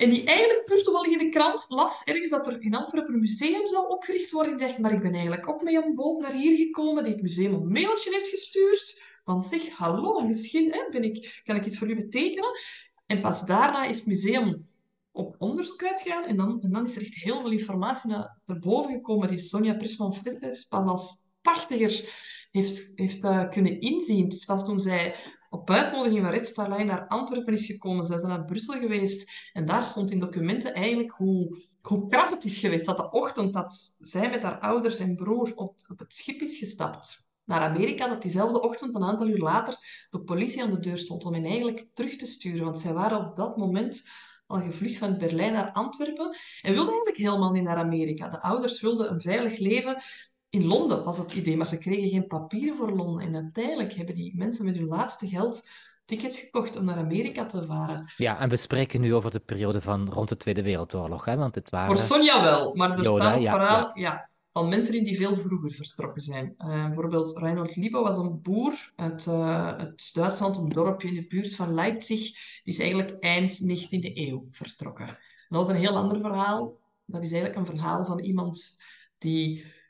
En 0.03 0.11
die 0.11 0.25
eigenlijk 0.25 0.65
puur 0.65 0.83
toevallig 0.83 1.13
in 1.13 1.19
de 1.19 1.29
krant 1.29 1.67
las 1.69 2.05
ergens 2.05 2.31
dat 2.31 2.47
er 2.47 2.63
in 2.63 2.75
Antwerpen 2.75 3.15
een 3.15 3.21
museum 3.21 3.67
zou 3.67 3.89
opgericht 3.89 4.31
worden. 4.31 4.53
Ik 4.53 4.59
dacht, 4.59 4.79
maar 4.79 4.93
ik 4.93 5.03
ben 5.03 5.13
eigenlijk 5.13 5.63
mee 5.63 5.77
een 5.77 5.95
boot 5.95 6.21
naar 6.21 6.33
hier 6.33 6.57
gekomen, 6.57 7.05
die 7.05 7.13
het 7.13 7.23
museum 7.23 7.55
een 7.55 7.73
mailtje 7.73 8.11
heeft 8.11 8.29
gestuurd. 8.29 9.03
Van 9.25 9.43
zeg, 9.43 9.69
hallo, 9.69 10.27
misschien 10.27 10.73
hè, 10.73 10.85
ben 10.91 11.03
ik, 11.03 11.41
kan 11.45 11.57
ik 11.57 11.67
iets 11.67 11.79
voor 11.79 11.91
u 11.91 11.97
betekenen? 11.97 12.51
En 13.07 13.21
pas 13.21 13.47
daarna 13.47 13.85
is 13.85 13.99
het 13.99 14.07
museum 14.07 14.65
op 15.13 15.37
onderzoek 15.39 15.85
uitgegaan. 15.85 16.25
En 16.25 16.37
dan, 16.37 16.61
en 16.63 16.73
dan 16.73 16.85
is 16.85 16.97
er 16.97 17.03
echt 17.03 17.15
heel 17.15 17.41
veel 17.41 17.51
informatie 17.51 18.11
naar 18.11 18.39
boven 18.61 18.93
gekomen 18.93 19.29
die 19.29 19.39
Sonja 19.39 19.75
Prisman 19.75 20.15
Friedrich 20.15 20.69
pas 20.69 20.87
als 20.87 21.33
tachtiger 21.43 22.15
heeft, 22.51 22.93
heeft 22.95 23.25
uh, 23.25 23.51
kunnen 23.51 23.81
inzien. 23.81 24.25
Het 24.25 24.45
was 24.45 24.65
toen 24.65 24.81
zij 24.81 25.15
op 25.53 25.71
uitnodiging 25.71 26.23
van 26.23 26.31
Red 26.31 26.49
Star 26.49 26.85
naar 26.85 27.07
Antwerpen 27.07 27.53
is 27.53 27.67
gekomen. 27.67 28.05
Zij 28.05 28.19
zijn 28.19 28.31
naar 28.31 28.45
Brussel 28.45 28.81
geweest. 28.81 29.51
En 29.53 29.65
daar 29.65 29.85
stond 29.85 30.11
in 30.11 30.21
documenten 30.21 30.75
eigenlijk 30.75 31.11
hoe, 31.11 31.63
hoe 31.81 32.07
krap 32.07 32.31
het 32.31 32.45
is 32.45 32.59
geweest. 32.59 32.87
Dat 32.87 32.97
de 32.97 33.11
ochtend 33.11 33.53
dat 33.53 33.97
zij 33.99 34.31
met 34.31 34.43
haar 34.43 34.59
ouders 34.59 34.99
en 34.99 35.17
broer 35.17 35.53
op, 35.55 35.75
op 35.89 35.99
het 35.99 36.15
schip 36.15 36.41
is 36.41 36.57
gestapt 36.57 37.31
naar 37.45 37.61
Amerika, 37.61 38.09
dat 38.09 38.23
diezelfde 38.23 38.63
ochtend, 38.63 38.95
een 38.95 39.03
aantal 39.03 39.29
uur 39.29 39.39
later, 39.39 40.07
de 40.11 40.23
politie 40.23 40.63
aan 40.63 40.71
de 40.71 40.81
deur 40.81 40.99
stond 40.99 41.25
om 41.25 41.35
hen 41.35 41.45
eigenlijk 41.45 41.89
terug 41.95 42.17
te 42.17 42.27
sturen. 42.27 42.65
Want 42.65 42.79
zij 42.79 42.93
waren 42.93 43.19
op 43.19 43.37
dat 43.37 43.57
moment 43.57 44.09
al 44.47 44.61
gevlucht 44.61 44.97
van 44.97 45.19
Berlijn 45.19 45.53
naar 45.53 45.73
Antwerpen 45.73 46.37
en 46.63 46.73
wilden 46.73 46.93
eigenlijk 46.93 47.17
helemaal 47.17 47.53
niet 47.53 47.63
naar 47.63 47.77
Amerika. 47.77 48.29
De 48.29 48.43
ouders 48.43 48.81
wilden 48.81 49.11
een 49.11 49.21
veilig 49.21 49.59
leven 49.59 50.03
in 50.53 50.67
Londen 50.67 51.05
was 51.05 51.19
het 51.19 51.33
idee, 51.33 51.57
maar 51.57 51.67
ze 51.67 51.79
kregen 51.79 52.09
geen 52.09 52.27
papieren 52.27 52.77
voor 52.77 52.93
Londen. 52.93 53.27
En 53.27 53.35
uiteindelijk 53.35 53.93
hebben 53.93 54.15
die 54.15 54.37
mensen 54.37 54.65
met 54.65 54.77
hun 54.77 54.87
laatste 54.87 55.29
geld 55.29 55.69
tickets 56.05 56.39
gekocht 56.39 56.77
om 56.77 56.85
naar 56.85 56.97
Amerika 56.97 57.47
te 57.47 57.65
varen. 57.67 58.13
Ja, 58.17 58.39
en 58.39 58.49
we 58.49 58.57
spreken 58.57 59.01
nu 59.01 59.15
over 59.15 59.31
de 59.31 59.41
periode 59.41 59.81
van 59.81 60.09
rond 60.09 60.29
de 60.29 60.37
Tweede 60.37 60.63
Wereldoorlog, 60.63 61.25
hè? 61.25 61.37
Want 61.37 61.55
het 61.55 61.71
waren... 61.71 61.97
Voor 61.97 62.05
Sonja 62.05 62.43
wel, 62.43 62.75
maar 62.75 62.91
er 62.91 63.05
staan 63.05 63.35
ook 63.35 63.43
ja, 63.43 63.53
verhaal 63.53 63.79
ja. 63.79 63.93
Ja, 63.95 64.31
van 64.53 64.69
mensen 64.69 64.95
in 64.95 65.05
die 65.05 65.17
veel 65.17 65.37
vroeger 65.37 65.73
vertrokken 65.75 66.23
zijn. 66.23 66.55
Uh, 66.59 66.87
bijvoorbeeld 66.87 67.39
Reinhold 67.39 67.77
Liebo 67.77 68.03
was 68.03 68.17
een 68.17 68.43
boer 68.43 68.93
uit, 68.97 69.27
uh, 69.27 69.69
uit 69.69 70.15
Duitsland, 70.15 70.57
een 70.57 70.69
dorpje 70.69 71.09
in 71.09 71.15
de 71.15 71.27
buurt 71.27 71.55
van 71.55 71.75
Leipzig. 71.75 72.21
Die 72.63 72.75
is 72.75 72.79
eigenlijk 72.79 73.17
eind 73.21 73.63
19e 73.63 74.11
eeuw 74.15 74.47
vertrokken. 74.51 75.09
En 75.09 75.17
dat 75.49 75.65
is 75.65 75.71
een 75.71 75.81
heel 75.81 75.97
ander 75.97 76.21
verhaal. 76.21 76.79
Dat 77.05 77.23
is 77.23 77.33
eigenlijk 77.33 77.61
een 77.61 77.77
verhaal 77.77 78.05
van 78.05 78.19
iemand 78.19 78.83
die 79.19 79.81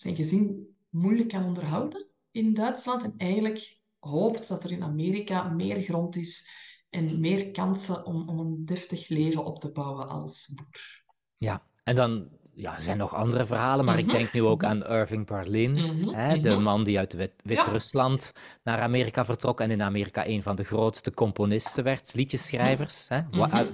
zijn 0.00 0.16
gezin 0.16 0.74
moeilijk 0.88 1.28
kan 1.28 1.44
onderhouden 1.44 2.06
in 2.30 2.54
Duitsland 2.54 3.02
en 3.02 3.14
eigenlijk 3.16 3.78
hoopt 3.98 4.48
dat 4.48 4.64
er 4.64 4.70
in 4.72 4.82
Amerika 4.82 5.48
meer 5.48 5.82
grond 5.82 6.16
is 6.16 6.50
en 6.90 7.20
meer 7.20 7.50
kansen 7.50 8.04
om, 8.04 8.28
om 8.28 8.38
een 8.38 8.64
deftig 8.64 9.08
leven 9.08 9.44
op 9.44 9.60
te 9.60 9.72
bouwen 9.72 10.08
als 10.08 10.52
boer. 10.54 11.04
Ja, 11.34 11.66
en 11.84 11.94
dan 11.94 12.28
ja, 12.54 12.76
er 12.76 12.82
zijn 12.82 12.98
nog 12.98 13.14
andere 13.14 13.46
verhalen, 13.46 13.84
maar 13.84 13.98
ik 13.98 14.06
mhm. 14.06 14.16
denk 14.16 14.32
nu 14.32 14.42
ook 14.42 14.64
aan 14.64 14.86
Irving 14.86 15.26
Berlin, 15.26 15.72
Mhm, 15.72 16.08
hè, 16.14 16.40
de 16.40 16.50
mhm. 16.50 16.62
man 16.62 16.84
die 16.84 16.98
uit 16.98 17.14
Ja. 17.18 17.26
Wit-Rusland 17.42 18.32
naar 18.62 18.80
Amerika 18.80 19.24
vertrok 19.24 19.60
en 19.60 19.70
in 19.70 19.82
Amerika 19.82 20.26
een 20.26 20.42
van 20.42 20.56
de 20.56 20.64
grootste 20.64 21.14
componisten 21.14 21.84
werd, 21.84 22.14
liedjeschrijvers. 22.14 23.08
Hè. 23.08 23.20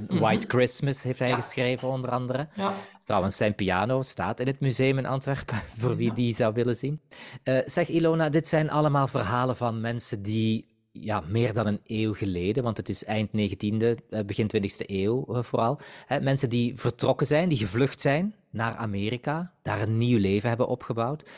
White 0.09 0.47
Christmas 0.49 1.03
heeft 1.03 1.19
hij 1.19 1.29
Ja. 1.29 1.35
geschreven, 1.35 1.89
onder 1.89 2.11
andere. 2.11 2.49
Ja. 2.55 2.73
Trouwens, 3.05 3.37
zijn 3.37 3.55
piano 3.55 4.03
staat 4.03 4.41
in 4.41 4.47
het 4.47 4.61
museum 4.61 4.99
in 4.99 5.07
Antwerpen, 5.07 5.63
voor 5.79 5.97
wie 5.97 6.13
die 6.15 6.35
zou 6.35 6.55
willen 6.55 6.77
zien. 6.77 7.01
Eh, 7.43 7.59
zeg 7.65 7.89
Ilona, 7.89 8.29
dit 8.29 8.49
zijn 8.49 8.71
allemaal 8.71 9.07
verhalen 9.09 9.57
van 9.57 9.81
mensen 9.81 10.23
die 10.23 10.75
ja, 11.01 11.21
meer 11.21 11.53
dan 11.53 11.67
een 11.67 11.81
eeuw 11.85 12.15
geleden, 12.15 12.63
want 12.63 12.77
het 12.77 12.89
is 12.89 13.05
eind 13.05 13.31
19e, 13.33 13.95
eh, 14.11 14.25
begin 14.25 14.47
20e 14.47 14.85
eeuw 14.87 15.27
eh, 15.27 15.43
vooral, 15.43 15.81
hè, 16.07 16.21
mensen 16.21 16.49
die 16.49 16.77
vertrokken 16.77 17.27
zijn, 17.27 17.49
die 17.49 17.59
gevlucht 17.59 18.01
zijn 18.01 18.35
naar 18.51 18.77
Amerika, 18.77 19.53
daar 19.63 19.83
een 19.83 19.99
nieuw 19.99 20.19
leven 20.19 20.49
hebben 20.49 20.69
opgebouwd. 20.69 21.31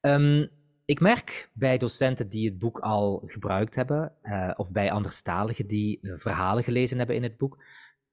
Ehm, 0.00 0.46
ik 0.84 1.00
merk 1.00 1.50
bij 1.52 1.78
docenten 1.78 2.28
die 2.28 2.48
het 2.48 2.58
boek 2.58 2.78
al 2.78 3.22
gebruikt 3.26 3.74
hebben, 3.74 4.12
eh, 4.22 4.50
of 4.56 4.72
bij 4.72 4.92
anderstaligen 4.92 5.66
die 5.66 5.98
verhalen 6.02 6.64
gelezen 6.64 6.98
hebben 6.98 7.16
in 7.16 7.22
het 7.22 7.36
boek, 7.36 7.62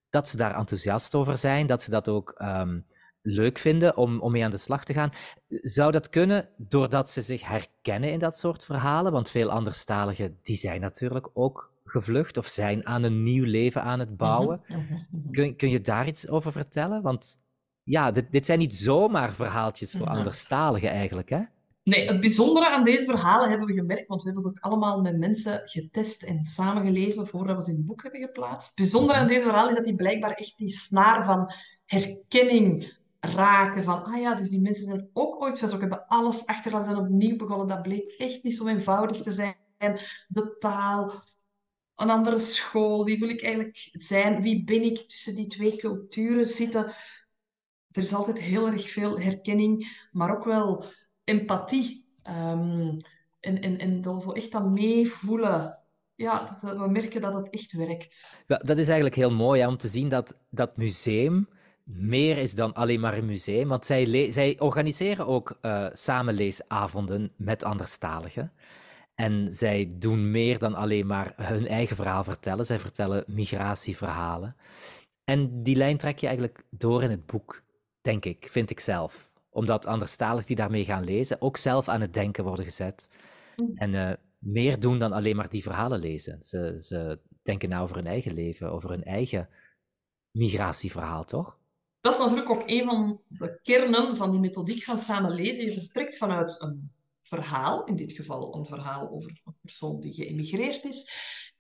dat 0.10 0.30
ze 0.30 0.38
daar 0.38 0.56
enthousiast 0.56 1.16
over 1.16 1.38
zijn, 1.38 1.68
dat 1.68 1.82
ze 1.84 1.90
dat 1.90 2.10
ook 2.10 2.34
ehm, 2.38 2.80
leuk 3.24 3.58
vinden 3.58 3.98
om, 3.98 4.20
om 4.20 4.32
mee 4.32 4.44
aan 4.44 4.52
de 4.52 4.58
slag 4.58 4.84
te 4.84 4.94
gaan. 4.94 5.10
Zou 5.48 5.92
dat 5.92 6.10
kunnen 6.10 6.50
doordat 6.58 7.10
ze 7.10 7.22
zich 7.22 7.48
herkennen 7.48 8.12
in 8.12 8.20
dat 8.20 8.38
soort 8.38 8.66
verhalen? 8.66 9.12
Want 9.12 9.30
veel 9.30 9.52
anderstaligen 9.52 10.38
die 10.42 10.58
zijn 10.58 10.82
natuurlijk 10.82 11.30
ook 11.34 11.72
gevlucht 11.86 12.38
of 12.38 12.48
zijn 12.48 12.86
aan 12.86 13.04
een 13.04 13.24
nieuw 13.24 13.46
leven 13.46 13.84
aan 13.84 14.00
het 14.00 14.18
bouwen. 14.18 14.62
Mhm, 14.68 14.80
mhm, 14.80 14.94
mhm. 15.10 15.32
Kun, 15.32 15.56
kun 15.56 15.70
je 15.70 15.82
daar 15.82 16.08
iets 16.08 16.28
over 16.28 16.52
vertellen? 16.52 17.02
Want 17.02 17.38
ja, 17.84 18.12
dit, 18.12 18.32
dit 18.32 18.46
zijn 18.46 18.60
niet 18.60 18.76
zomaar 18.76 19.34
verhaaltjes 19.34 19.92
voor 19.92 20.08
anderstaligen 20.08 20.90
eigenlijk, 20.90 21.30
hè? 21.30 21.42
Nee, 21.84 22.06
het 22.06 22.20
bijzondere 22.20 22.70
aan 22.70 22.84
deze 22.84 23.06
verhalen 23.06 23.50
hebben 23.50 23.68
we 23.68 23.74
gemerkt, 23.74 24.08
want 24.08 24.24
we 24.24 24.30
hebben 24.30 24.44
ze 24.44 24.50
ook 24.50 24.64
allemaal 24.64 25.02
met 25.02 25.18
mensen 25.18 25.62
getest 25.66 26.24
en 26.24 26.44
samengelezen 26.44 27.28
voordat 27.28 27.56
we 27.56 27.64
ze 27.64 27.72
in 27.72 27.78
het 27.78 27.86
boek 27.86 28.04
hebben 28.04 28.22
geplaatst. 28.22 28.68
Het 28.68 28.76
bijzondere 28.76 29.18
aan 29.18 29.28
deze 29.28 29.42
verhalen 29.42 29.70
is 29.70 29.76
dat 29.76 29.86
die 29.86 29.96
blijkbaar 29.96 30.32
echt 30.32 30.58
die 30.58 30.70
snaar 30.70 31.26
van 31.26 31.52
herkenning 31.86 32.94
raken. 33.24 33.84
Van, 33.84 34.04
ah 34.04 34.22
ja, 34.22 34.36
dus 34.36 34.50
die 34.50 34.62
mensen 34.62 34.86
zijn 34.86 35.10
ook 35.14 35.42
ooit 35.42 35.60
vertrokken, 35.60 35.90
hebben 35.90 36.08
alles 36.08 36.46
achterlaten, 36.46 36.86
zijn 36.86 37.06
opnieuw 37.06 37.36
begonnen. 37.36 37.68
Dat 37.68 37.82
bleek 37.82 38.14
echt 38.18 38.44
niet 38.44 38.56
zo 38.56 38.68
eenvoudig 38.68 39.22
te 39.22 39.32
zijn. 39.32 39.56
De 40.28 40.56
taal, 40.60 41.12
een 41.96 42.10
andere 42.10 42.38
school, 42.38 43.06
wie 43.06 43.20
wil 43.20 43.30
ik 43.30 43.44
eigenlijk 43.44 43.90
zijn? 43.92 44.42
Wie 44.42 44.64
ben 44.64 44.84
ik 44.84 44.98
tussen 44.98 45.36
die 45.36 45.48
twee 45.48 45.78
culturen 45.78 46.46
zitten? 46.46 46.86
Er 47.92 48.02
is 48.02 48.14
altijd 48.14 48.40
heel 48.40 48.68
erg 48.68 48.90
veel 48.90 49.20
herkenning, 49.20 50.08
maar 50.12 50.36
ook 50.36 50.44
wel 50.44 50.86
empathie. 51.24 52.06
Ehm, 52.24 52.98
en, 53.40 53.62
en, 53.62 53.78
en 53.78 54.02
dan 54.02 54.20
zo 54.20 54.32
echt 54.32 54.52
dat 54.52 54.70
meevoelen. 54.70 55.80
Ja, 56.16 56.44
dus 56.44 56.62
we 56.62 56.88
merken 56.90 57.22
dat 57.22 57.34
het 57.34 57.50
echt 57.50 57.74
werkt. 57.74 58.38
Dat 58.48 58.78
is 58.78 58.86
eigenlijk 58.86 59.16
heel 59.16 59.32
mooi 59.32 59.66
om 59.66 59.78
te 59.78 59.88
zien 59.88 60.10
dat 60.10 60.36
dat 60.50 60.78
museum 60.78 61.48
meer 61.84 62.38
is 62.38 62.56
dan 62.56 62.74
alleen 62.74 63.00
maar 63.00 63.18
een 63.18 63.26
museum, 63.26 63.68
want 63.68 63.86
zij, 63.86 64.32
zij 64.32 64.60
organiseren 64.60 65.28
ook 65.28 65.58
uh, 65.62 65.88
samenleesavonden 65.94 67.32
met 67.38 67.64
anderstaligen. 67.64 68.52
En 69.16 69.56
zij 69.56 69.94
doen 69.98 70.32
meer 70.32 70.60
dan 70.60 70.76
alleen 70.76 71.08
maar 71.08 71.34
hun 71.36 71.68
eigen 71.68 71.96
verhaal 71.96 72.24
vertellen. 72.24 72.66
Zij 72.66 72.80
vertellen 72.80 73.24
migratieverhalen. 73.28 74.56
En 75.24 75.64
die 75.64 75.76
lijn 75.76 75.98
trek 75.98 76.18
je 76.18 76.28
eigenlijk 76.28 76.64
door 76.70 77.04
in 77.04 77.10
het 77.10 77.26
boek, 77.26 77.64
denk 78.02 78.26
ik, 78.26 78.48
vind 78.50 78.70
ik 78.70 78.80
zelf. 78.80 79.32
Omdat 79.50 79.86
anderstaligen 79.86 80.48
die 80.48 80.56
daarmee 80.56 80.86
gaan 80.86 81.04
lezen 81.04 81.42
ook 81.42 81.58
zelf 81.58 81.88
aan 81.88 82.02
het 82.02 82.14
denken 82.14 82.44
worden 82.44 82.66
gezet. 82.66 83.10
Mm. 83.56 83.72
En 83.76 83.94
uh, 83.94 84.12
meer 84.40 84.80
doen 84.80 85.00
dan 85.00 85.12
alleen 85.12 85.36
maar 85.36 85.50
die 85.50 85.62
verhalen 85.62 86.00
lezen. 86.00 86.44
Ze, 86.44 86.76
ze 86.80 87.20
denken 87.42 87.70
nou 87.70 87.84
over 87.84 87.96
hun 87.96 88.08
eigen 88.08 88.34
leven, 88.34 88.72
over 88.72 88.90
hun 88.90 89.04
eigen 89.04 89.50
migratieverhaal, 90.32 91.24
toch? 91.24 91.58
Dat 92.04 92.14
is 92.14 92.20
natuurlijk 92.20 92.50
ook 92.50 92.64
een 92.66 92.86
van 92.86 93.22
de 93.28 93.60
kernen 93.62 94.18
van 94.18 94.32
die 94.32 94.40
methodiek 94.40 94.84
van 94.84 95.00
samenlezen. 95.00 95.66
Je 95.66 95.74
vertrekt 95.74 96.18
vanuit 96.18 96.62
een 96.62 96.92
verhaal, 97.22 97.84
in 97.84 97.96
dit 97.96 98.14
geval 98.14 98.56
een 98.56 98.66
verhaal 98.66 99.10
over 99.10 99.42
een 99.44 99.56
persoon 99.62 100.00
die 100.00 100.14
geëmigreerd 100.14 100.86
is. 100.86 101.14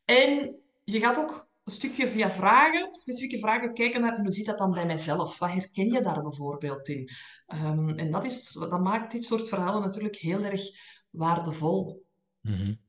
En 0.05 0.59
je 0.83 1.00
gaat 1.00 1.17
ook 1.17 1.50
een 1.63 1.71
stukje 1.71 2.07
via 2.07 2.31
vragen, 2.31 2.95
specifieke 2.95 3.39
vragen, 3.39 3.73
kijken 3.73 4.01
naar 4.01 4.19
hoe 4.19 4.31
zit 4.31 4.45
dat 4.45 4.57
dan 4.57 4.71
bij 4.71 4.85
mijzelf? 4.85 5.39
Wat 5.39 5.51
herken 5.51 5.91
je 5.91 6.01
daar 6.01 6.21
bijvoorbeeld 6.21 6.88
in? 6.88 7.09
Um, 7.47 7.89
en 7.89 8.12
dat, 8.12 8.25
is, 8.25 8.67
maakt 8.79 9.12
dit 9.12 9.23
soort 9.23 9.47
verhalen 9.47 9.81
natuurlijk 9.81 10.15
heel 10.15 10.43
erg 10.43 10.62
waardevol. 11.09 12.05
Mm. 12.41 12.79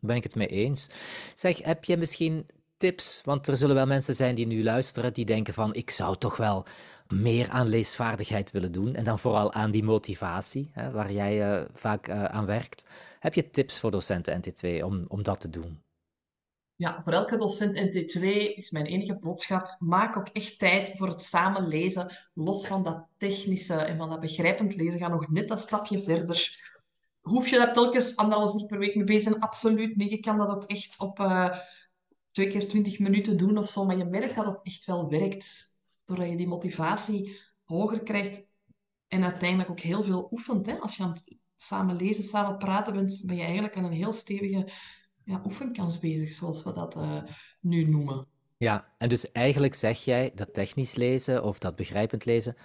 Ben 0.00 0.16
ik 0.16 0.22
het 0.22 0.34
mee 0.34 0.48
eens. 0.48 0.86
Zeg, 1.34 1.62
heb 1.62 1.84
je 1.84 1.96
misschien 1.96 2.46
tips? 2.80 3.20
Want 3.24 3.48
er 3.48 3.56
zullen 3.56 3.74
wel 3.74 3.86
mensen 3.86 4.14
zijn 4.14 4.34
die 4.34 4.46
nu 4.46 4.62
luisteren 4.62 5.12
die 5.12 5.24
denken 5.24 5.54
van 5.54 5.74
ik 5.74 5.90
zou 5.90 6.16
toch 6.16 6.36
wel 6.36 6.64
meer 7.08 7.48
aan 7.48 7.68
leesvaardigheid 7.68 8.50
willen 8.50 8.72
doen. 8.72 8.94
En 8.94 9.04
dan 9.04 9.18
vooral 9.18 9.52
aan 9.52 9.70
die 9.70 9.82
motivatie, 9.82 10.70
hè, 10.72 10.90
waar 10.90 11.12
jij 11.12 11.60
uh, 11.60 11.64
vaak 11.74 12.08
uh, 12.08 12.24
aan 12.24 12.46
werkt. 12.46 12.86
Heb 13.18 13.34
je 13.34 13.50
tips 13.50 13.80
voor 13.80 13.90
docenten 13.90 14.42
NT2 14.42 14.84
om, 14.84 15.04
om 15.08 15.22
dat 15.22 15.40
te 15.40 15.50
doen? 15.50 15.82
Ja, 16.76 17.00
voor 17.04 17.12
elke 17.12 17.38
docent 17.38 17.78
NT2 17.78 18.24
is 18.54 18.70
mijn 18.70 18.86
enige 18.86 19.18
boodschap. 19.18 19.76
Maak 19.78 20.16
ook 20.16 20.28
echt 20.28 20.58
tijd 20.58 20.92
voor 20.96 21.08
het 21.08 21.22
samen 21.22 21.68
lezen. 21.68 22.12
Los 22.34 22.66
van 22.66 22.82
dat 22.82 23.06
technische 23.16 23.74
en 23.74 23.96
van 23.96 24.08
dat 24.08 24.20
begrijpend 24.20 24.76
lezen. 24.76 25.00
Ga 25.00 25.08
nog 25.08 25.30
net 25.30 25.48
dat 25.48 25.60
stapje 25.60 26.02
verder. 26.02 26.68
Hoef 27.20 27.48
je 27.48 27.56
daar 27.56 27.72
telkens 27.72 28.16
anderhalf 28.16 28.60
uur 28.60 28.66
per 28.66 28.78
week 28.78 28.94
mee 28.94 29.04
bezig 29.04 29.22
zijn? 29.22 29.40
Absoluut 29.40 29.96
niet. 29.96 30.10
Je 30.10 30.20
kan 30.20 30.38
dat 30.38 30.48
ook 30.48 30.64
echt 30.64 31.00
op 31.00 31.18
uh, 31.18 31.48
twee 32.40 32.52
keer 32.52 32.68
twintig 32.68 32.98
minuten 32.98 33.36
doen 33.36 33.58
of 33.58 33.68
zo. 33.68 33.84
Maar 33.84 33.96
je 33.96 34.04
merkt 34.04 34.34
dat 34.34 34.46
het 34.46 34.60
echt 34.62 34.84
wel 34.84 35.10
werkt 35.10 35.78
doordat 36.04 36.28
je 36.28 36.36
die 36.36 36.48
motivatie 36.48 37.40
hoger 37.64 38.02
krijgt 38.02 38.52
en 39.08 39.24
uiteindelijk 39.24 39.70
ook 39.70 39.80
heel 39.80 40.02
veel 40.02 40.28
oefent. 40.30 40.66
Hè? 40.66 40.78
Als 40.78 40.96
je 40.96 41.02
aan 41.02 41.10
het 41.10 41.38
samen 41.56 41.96
lezen, 41.96 42.24
samen 42.24 42.58
praten 42.58 42.94
bent, 42.94 43.22
ben 43.26 43.36
je 43.36 43.42
eigenlijk 43.42 43.76
aan 43.76 43.84
een 43.84 43.92
heel 43.92 44.12
stevige 44.12 44.68
ja, 45.24 45.40
oefenkans 45.44 45.98
bezig, 45.98 46.28
zoals 46.28 46.64
we 46.64 46.72
dat 46.72 46.96
uh, 46.96 47.22
nu 47.60 47.84
noemen. 47.84 48.26
Ja, 48.56 48.94
en 48.98 49.08
dus 49.08 49.32
eigenlijk 49.32 49.74
zeg 49.74 50.04
jij 50.04 50.32
dat 50.34 50.54
technisch 50.54 50.94
lezen 50.94 51.44
of 51.44 51.58
dat 51.58 51.76
begrijpend 51.76 52.24
lezen, 52.24 52.56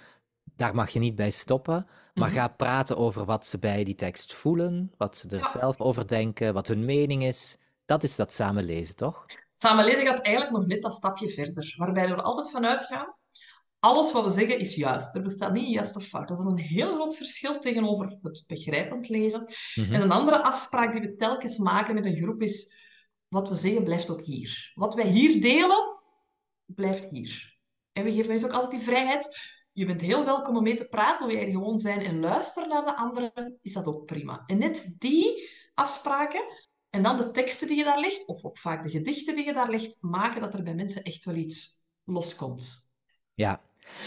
daar 0.56 0.74
mag 0.74 0.90
je 0.90 0.98
niet 0.98 1.16
bij 1.16 1.30
stoppen, 1.30 1.86
maar 2.14 2.28
mhm. 2.28 2.38
ga 2.38 2.48
praten 2.48 2.96
over 2.96 3.24
wat 3.24 3.46
ze 3.46 3.58
bij 3.58 3.84
die 3.84 3.94
tekst 3.94 4.34
voelen, 4.34 4.92
wat 4.96 5.16
ze 5.16 5.28
er 5.28 5.44
zelf 5.44 5.80
over 5.80 6.08
denken, 6.08 6.54
wat 6.54 6.68
hun 6.68 6.84
mening 6.84 7.24
is. 7.24 7.58
Dat 7.84 8.02
is 8.02 8.16
dat 8.16 8.32
samenlezen, 8.32 8.96
toch? 8.96 9.24
Samenlezen 9.58 10.06
gaat 10.06 10.20
eigenlijk 10.20 10.56
nog 10.56 10.66
net 10.66 10.82
dat 10.82 10.94
stapje 10.94 11.30
verder, 11.30 11.74
waarbij 11.76 12.08
we 12.08 12.14
er 12.14 12.22
altijd 12.22 12.50
vanuit 12.50 12.84
gaan 12.84 13.16
alles 13.86 14.12
wat 14.12 14.24
we 14.24 14.30
zeggen 14.30 14.58
is 14.58 14.74
juist. 14.74 15.14
Er 15.14 15.22
bestaat 15.22 15.52
niet 15.52 15.72
juist 15.72 15.96
of 15.96 16.04
fout. 16.04 16.28
Dat 16.28 16.38
is 16.38 16.44
een 16.44 16.58
heel 16.58 16.94
groot 16.94 17.16
verschil 17.16 17.58
tegenover 17.58 18.18
het 18.22 18.44
begrijpend 18.46 19.08
lezen. 19.08 19.48
Mhm. 19.74 19.94
En 19.94 20.00
een 20.00 20.10
andere 20.10 20.42
afspraak 20.42 20.92
die 20.92 21.00
we 21.00 21.16
telkens 21.16 21.58
maken 21.58 21.94
met 21.94 22.04
een 22.04 22.16
groep 22.16 22.42
is: 22.42 22.74
wat 23.28 23.48
we 23.48 23.54
zeggen 23.54 23.84
blijft 23.84 24.10
ook 24.10 24.22
hier. 24.22 24.72
Wat 24.74 24.94
wij 24.94 25.06
hier 25.06 25.40
delen, 25.40 26.00
blijft 26.64 27.08
hier. 27.10 27.58
En 27.92 28.04
we 28.04 28.12
geven 28.12 28.28
mensen 28.28 28.48
ook 28.48 28.54
altijd 28.54 28.72
die 28.72 28.80
vrijheid. 28.80 29.54
Je 29.72 29.86
bent 29.86 30.00
heel 30.00 30.24
welkom 30.24 30.56
om 30.56 30.62
mee 30.62 30.74
te 30.74 30.88
praten. 30.88 31.26
Wil 31.26 31.36
jij 31.36 31.46
er 31.46 31.52
gewoon 31.52 31.78
zijn 31.78 32.00
en 32.00 32.20
luisteren 32.20 32.68
naar 32.68 32.84
de 32.84 32.96
anderen, 32.96 33.58
is 33.62 33.72
dat 33.72 33.86
ook 33.86 34.04
prima. 34.04 34.42
En 34.46 34.58
net 34.58 34.96
die 34.98 35.50
afspraken 35.74 36.44
en 36.96 37.02
dan 37.02 37.16
de 37.16 37.30
teksten 37.30 37.68
die 37.68 37.76
je 37.76 37.84
daar 37.84 38.00
legt, 38.00 38.26
of 38.26 38.44
ook 38.44 38.58
vaak 38.58 38.82
de 38.82 38.90
gedichten 38.90 39.34
die 39.34 39.44
je 39.44 39.52
daar 39.52 39.70
legt, 39.70 39.98
maken 40.00 40.40
dat 40.40 40.54
er 40.54 40.62
bij 40.62 40.74
mensen 40.74 41.02
echt 41.02 41.24
wel 41.24 41.34
iets 41.34 41.86
loskomt. 42.04 42.90
Ja, 43.34 43.60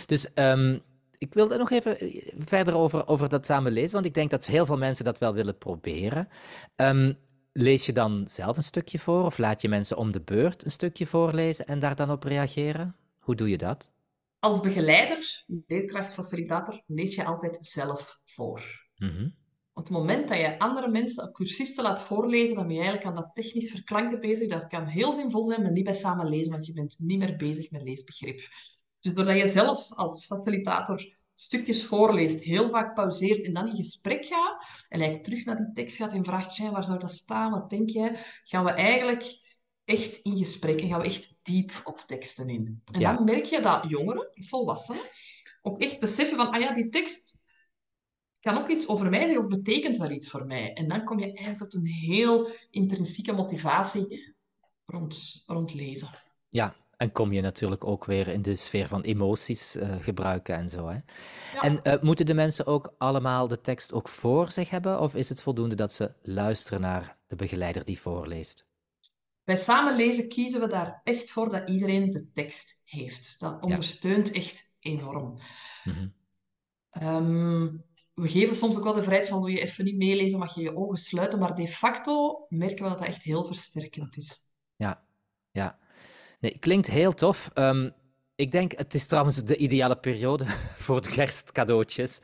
dus 0.05 0.27
um, 0.35 0.81
ik 1.17 1.33
wilde 1.33 1.57
nog 1.57 1.71
even 1.71 1.99
eh, 1.99 2.33
verder 2.37 2.73
over, 2.75 3.07
over 3.07 3.29
dat 3.29 3.45
samen 3.45 3.71
lezen, 3.71 3.93
want 3.93 4.05
ik 4.05 4.13
denk 4.13 4.29
dat 4.29 4.45
heel 4.45 4.65
veel 4.65 4.77
mensen 4.77 5.05
dat 5.05 5.19
wel 5.19 5.33
willen 5.33 5.57
proberen. 5.57 6.29
Um, 6.75 7.17
lees 7.53 7.85
je 7.85 7.93
dan 7.93 8.23
zelf 8.27 8.57
een 8.57 8.63
stukje 8.63 8.99
voor 8.99 9.25
of 9.25 9.37
laat 9.37 9.61
je 9.61 9.69
mensen 9.69 9.97
om 9.97 10.11
de 10.11 10.21
beurt 10.21 10.65
een 10.65 10.71
stukje 10.71 11.05
voorlezen 11.05 11.65
en 11.65 11.79
daar 11.79 11.95
dan 11.95 12.11
op 12.11 12.23
reageren? 12.23 12.95
Hoe 13.19 13.35
doe 13.35 13.49
je 13.49 13.57
dat? 13.57 13.89
Als 14.39 14.59
begeleider, 14.59 15.43
leerkracht, 15.67 16.13
facilitator, 16.13 16.81
lees 16.85 17.15
je 17.15 17.25
altijd 17.25 17.57
zelf 17.61 18.21
voor. 18.25 18.87
Mm 18.95 19.37
Op 19.79 19.85
het 19.85 19.93
moment 19.93 20.27
dat 20.27 20.37
je 20.37 20.59
andere 20.59 20.87
mensen, 20.87 21.31
cursisten 21.31 21.83
laat 21.83 22.01
voorlezen, 22.01 22.55
dan 22.55 22.67
ben 22.67 22.75
je 22.75 22.81
eigenlijk 22.81 23.09
aan 23.09 23.23
dat 23.23 23.35
technisch 23.35 23.71
verklanken 23.71 24.19
bezig. 24.19 24.49
Dat 24.49 24.67
kan 24.67 24.85
heel 24.85 25.13
zinvol 25.13 25.43
zijn, 25.43 25.61
maar 25.61 25.71
niet 25.71 25.83
bij 25.83 25.93
samen 25.93 26.29
lezen, 26.29 26.51
want 26.51 26.65
je 26.65 26.73
bent 26.73 26.95
niet 26.97 27.19
meer 27.19 27.35
bezig 27.35 27.71
met 27.71 27.83
leesbegrip. 27.83 28.39
Dus 28.99 29.13
doordat 29.13 29.37
je 29.37 29.47
zelf 29.47 29.93
als 29.93 30.25
facilitator 30.25 31.17
stukjes 31.33 31.85
voorleest, 31.85 32.43
heel 32.43 32.69
vaak 32.69 32.93
pauzeert 32.93 33.43
en 33.43 33.53
dan 33.53 33.67
in 33.67 33.75
gesprek 33.75 34.25
gaat 34.25 34.65
en 34.89 34.99
eigenlijk 34.99 35.23
terug 35.23 35.45
naar 35.45 35.57
die 35.57 35.73
tekst 35.73 35.97
gaat 35.97 36.11
en 36.11 36.25
vraagt, 36.25 36.57
waar 36.57 36.83
zou 36.83 36.99
dat 36.99 37.11
staan, 37.11 37.51
wat 37.51 37.69
denk 37.69 37.89
jij, 37.89 38.15
gaan 38.43 38.63
we 38.63 38.71
eigenlijk 38.71 39.23
echt 39.85 40.15
in 40.15 40.37
gesprek 40.37 40.81
en 40.81 40.89
gaan 40.89 41.01
we 41.01 41.05
echt 41.05 41.39
diep 41.41 41.81
op 41.83 41.99
teksten 41.99 42.49
in. 42.49 42.81
En 42.91 42.99
dan 42.99 43.23
merk 43.23 43.45
je 43.45 43.61
dat 43.61 43.83
jongeren, 43.87 44.27
volwassenen, 44.31 45.01
ook 45.61 45.81
echt 45.81 45.99
beseffen 45.99 46.37
van, 46.37 46.49
ah 46.49 46.61
ja, 46.61 46.73
die 46.73 46.89
tekst 46.89 47.47
kan 48.39 48.57
ook 48.57 48.69
iets 48.69 48.87
over 48.87 49.09
mij 49.09 49.19
zeggen 49.19 49.37
of 49.37 49.47
betekent 49.47 49.97
wel 49.97 50.11
iets 50.11 50.29
voor 50.29 50.45
mij. 50.45 50.73
En 50.73 50.87
dan 50.87 51.03
kom 51.03 51.19
je 51.19 51.25
eigenlijk 51.25 51.59
tot 51.59 51.73
een 51.73 51.87
heel 51.87 52.49
intrinsieke 52.71 53.33
motivatie 53.33 54.35
rond, 54.85 55.43
rond 55.45 55.73
lezen. 55.73 56.09
Ja, 56.49 56.75
en 56.97 57.11
kom 57.11 57.33
je 57.33 57.41
natuurlijk 57.41 57.85
ook 57.85 58.05
weer 58.05 58.27
in 58.27 58.41
de 58.41 58.55
sfeer 58.55 58.87
van 58.87 59.01
emoties 59.01 59.75
uh, 59.75 59.95
gebruiken 59.99 60.55
en 60.55 60.69
zo. 60.69 60.87
Hè? 60.87 60.97
En 61.61 61.79
uh, 61.83 62.01
moeten 62.01 62.25
de 62.25 62.33
mensen 62.33 62.65
ook 62.65 62.93
allemaal 62.97 63.47
de 63.47 63.61
tekst 63.61 63.93
ook 63.93 64.09
voor 64.09 64.51
zich 64.51 64.69
hebben? 64.69 64.99
Of 64.99 65.15
is 65.15 65.29
het 65.29 65.41
voldoende 65.41 65.75
dat 65.75 65.93
ze 65.93 66.13
luisteren 66.21 66.81
naar 66.81 67.17
de 67.27 67.35
begeleider 67.35 67.85
die 67.85 67.99
voorleest? 67.99 68.67
Bij 69.43 69.55
samenlezen 69.55 70.27
kiezen 70.27 70.59
we 70.59 70.67
daar 70.67 71.01
echt 71.03 71.31
voor 71.31 71.49
dat 71.49 71.69
iedereen 71.69 72.09
de 72.09 72.31
tekst 72.31 72.81
heeft. 72.83 73.39
Dat 73.39 73.63
ondersteunt 73.63 74.31
echt 74.31 74.77
enorm. 74.79 75.37
Mm 75.83 76.17
um, 76.91 77.83
we 78.19 78.27
geven 78.27 78.55
soms 78.55 78.77
ook 78.77 78.83
wel 78.83 78.93
de 78.93 79.03
vrijheid 79.03 79.29
van, 79.29 79.39
wil 79.39 79.47
je 79.47 79.61
even 79.61 79.85
niet 79.85 79.97
meelezen, 79.97 80.39
mag 80.39 80.55
je 80.55 80.61
je 80.61 80.75
ogen 80.75 80.97
sluiten. 80.97 81.39
Maar 81.39 81.55
de 81.55 81.67
facto 81.67 82.45
merken 82.49 82.83
we 82.83 82.89
dat 82.89 82.97
dat 82.97 83.07
echt 83.07 83.23
heel 83.23 83.45
versterkend 83.45 84.17
is. 84.17 84.41
Ja, 84.75 85.01
ja. 85.51 85.77
Nee, 86.39 86.57
klinkt 86.59 86.87
heel 86.87 87.13
tof. 87.13 87.51
Um, 87.53 87.91
ik 88.35 88.51
denk, 88.51 88.77
het 88.77 88.93
is 88.93 89.07
trouwens 89.07 89.43
de 89.43 89.57
ideale 89.57 89.95
periode 89.95 90.45
voor 90.85 91.01
de 91.01 91.09
kerstcadeautjes. 91.09 92.21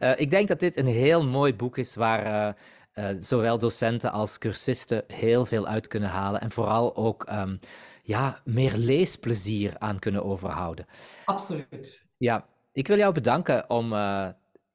Uh, 0.00 0.20
ik 0.20 0.30
denk 0.30 0.48
dat 0.48 0.60
dit 0.60 0.76
een 0.76 0.86
heel 0.86 1.24
mooi 1.24 1.54
boek 1.54 1.78
is 1.78 1.94
waar 1.94 2.56
uh, 2.96 3.10
uh, 3.12 3.16
zowel 3.20 3.58
docenten 3.58 4.12
als 4.12 4.38
cursisten 4.38 5.04
heel 5.06 5.46
veel 5.46 5.66
uit 5.66 5.86
kunnen 5.86 6.08
halen. 6.08 6.40
En 6.40 6.50
vooral 6.50 6.96
ook 6.96 7.30
um, 7.32 7.60
ja, 8.02 8.40
meer 8.44 8.76
leesplezier 8.76 9.78
aan 9.78 9.98
kunnen 9.98 10.24
overhouden. 10.24 10.86
Absoluut. 11.24 12.10
Ja, 12.16 12.46
ik 12.72 12.86
wil 12.86 12.96
jou 12.96 13.12
bedanken 13.12 13.70
om 13.70 13.92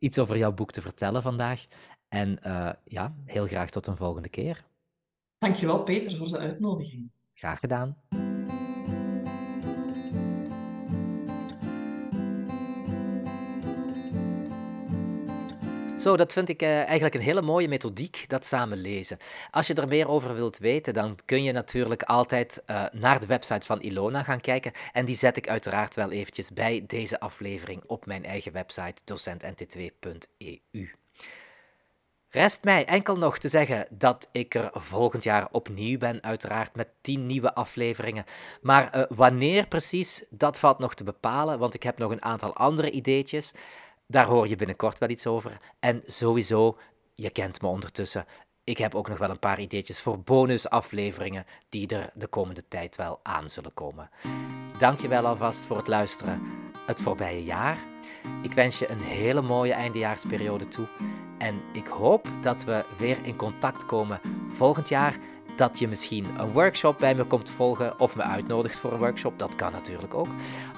iets 0.03 0.19
over 0.19 0.37
jouw 0.37 0.53
boek 0.53 0.71
te 0.71 0.81
vertellen 0.81 1.21
vandaag. 1.21 1.65
En 2.07 2.39
ja, 2.83 3.15
heel 3.25 3.47
graag 3.47 3.69
tot 3.69 3.87
een 3.87 3.97
volgende 3.97 4.29
keer. 4.29 4.65
Dankjewel, 5.37 5.83
Peter, 5.83 6.17
voor 6.17 6.27
de 6.27 6.37
uitnodiging. 6.37 7.11
Graag 7.33 7.59
gedaan. 7.59 7.97
Zo, 16.03 16.17
dat 16.17 16.33
vind 16.33 16.49
ik 16.49 16.61
uh, 16.61 16.77
eigenlijk 16.77 17.15
een 17.15 17.21
hele 17.21 17.41
mooie 17.41 17.67
methodiek, 17.67 18.25
dat 18.27 18.45
samen 18.45 18.77
lezen. 18.77 19.17
Als 19.51 19.67
je 19.67 19.73
er 19.73 19.87
meer 19.87 20.07
over 20.07 20.35
wilt 20.35 20.57
weten, 20.57 20.93
dan 20.93 21.17
kun 21.25 21.43
je 21.43 21.51
natuurlijk 21.51 22.03
altijd 22.03 22.63
uh, 22.67 22.85
naar 22.91 23.19
de 23.19 23.25
website 23.25 23.65
van 23.65 23.81
Ilona 23.81 24.23
gaan 24.23 24.41
kijken. 24.41 24.71
En 24.91 25.05
die 25.05 25.15
zet 25.15 25.37
ik 25.37 25.49
uiteraard 25.49 25.95
wel 25.95 26.11
eventjes 26.11 26.51
bij 26.51 26.83
deze 26.87 27.19
aflevering 27.19 27.83
op 27.87 28.05
mijn 28.05 28.25
eigen 28.25 28.51
website 28.51 29.01
docentnt2.eu. 29.11 30.91
Rest 32.29 32.63
mij 32.63 32.85
enkel 32.85 33.17
nog 33.17 33.37
te 33.37 33.47
zeggen 33.47 33.87
dat 33.89 34.27
ik 34.31 34.55
er 34.55 34.69
volgend 34.73 35.23
jaar 35.23 35.47
opnieuw 35.51 35.97
ben, 35.97 36.23
uiteraard 36.23 36.75
met 36.75 36.87
10 37.01 37.25
nieuwe 37.25 37.53
afleveringen. 37.53 38.25
Maar 38.61 38.97
uh, 38.97 39.03
wanneer 39.09 39.67
precies, 39.67 40.23
dat 40.29 40.59
valt 40.59 40.79
nog 40.79 40.93
te 40.93 41.03
bepalen, 41.03 41.59
want 41.59 41.73
ik 41.73 41.83
heb 41.83 41.97
nog 41.97 42.11
een 42.11 42.23
aantal 42.23 42.55
andere 42.55 42.91
ideetjes. 42.91 43.53
Daar 44.13 44.27
hoor 44.27 44.47
je 44.47 44.55
binnenkort 44.55 44.97
wel 44.97 45.09
iets 45.09 45.27
over. 45.27 45.57
En 45.79 46.03
sowieso, 46.05 46.77
je 47.15 47.29
kent 47.29 47.61
me 47.61 47.67
ondertussen. 47.67 48.25
Ik 48.63 48.77
heb 48.77 48.95
ook 48.95 49.07
nog 49.07 49.17
wel 49.17 49.29
een 49.29 49.39
paar 49.39 49.59
ideetjes 49.59 50.01
voor 50.01 50.19
bonusafleveringen 50.19 51.45
die 51.69 51.87
er 51.87 52.09
de 52.13 52.27
komende 52.27 52.63
tijd 52.67 52.95
wel 52.95 53.19
aan 53.23 53.49
zullen 53.49 53.73
komen. 53.73 54.09
Dankjewel 54.77 55.25
alvast 55.25 55.65
voor 55.65 55.77
het 55.77 55.87
luisteren 55.87 56.41
het 56.85 57.01
voorbije 57.01 57.43
jaar. 57.43 57.77
Ik 58.43 58.51
wens 58.51 58.79
je 58.79 58.89
een 58.89 59.01
hele 59.01 59.41
mooie 59.41 59.73
eindejaarsperiode 59.73 60.67
toe. 60.67 60.87
En 61.37 61.61
ik 61.73 61.85
hoop 61.85 62.27
dat 62.43 62.63
we 62.63 62.83
weer 62.97 63.17
in 63.25 63.35
contact 63.35 63.85
komen 63.85 64.19
volgend 64.49 64.89
jaar. 64.89 65.15
Dat 65.55 65.79
je 65.79 65.87
misschien 65.87 66.25
een 66.37 66.51
workshop 66.51 66.97
bij 66.99 67.15
me 67.15 67.23
komt 67.23 67.49
volgen 67.49 67.99
of 67.99 68.15
me 68.15 68.21
uitnodigt 68.21 68.77
voor 68.79 68.91
een 68.91 68.99
workshop. 68.99 69.39
Dat 69.39 69.55
kan 69.55 69.71
natuurlijk 69.71 70.13
ook. 70.13 70.27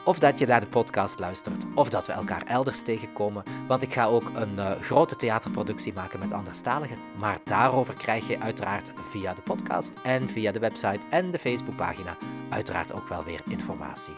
Of 0.04 0.20
dat 0.20 0.40
je 0.40 0.46
naar 0.46 0.60
de 0.60 0.68
podcast 0.68 1.20
luistert. 1.20 1.64
Of 1.76 1.90
dat 1.90 2.08
we 2.08 2.14
elkaar 2.14 2.46
elders 2.46 2.82
tegenkomen. 2.82 3.44
Want 3.68 3.82
ik 3.82 3.94
ga 3.94 4.06
ook 4.06 4.32
een 4.36 4.54
uh, 4.56 4.72
grote 4.72 5.16
theaterproductie 5.16 5.94
maken 5.94 6.20
met 6.20 6.32
anderstaligen. 6.32 6.98
Maar 7.20 7.38
daarover 7.44 7.94
krijg 7.94 8.28
je 8.28 8.40
uiteraard 8.40 8.92
via 9.10 9.34
de 9.34 9.42
podcast 9.42 9.92
en 10.04 10.30
via 10.30 10.52
de 10.52 10.60
website 10.60 11.00
en 11.10 11.32
de 11.32 11.40
Facebookpagina 11.40 12.18
uiteraard 12.50 12.94
ook 12.94 13.08
wel 13.08 13.24
weer 13.24 13.42
informatie. 13.48 14.14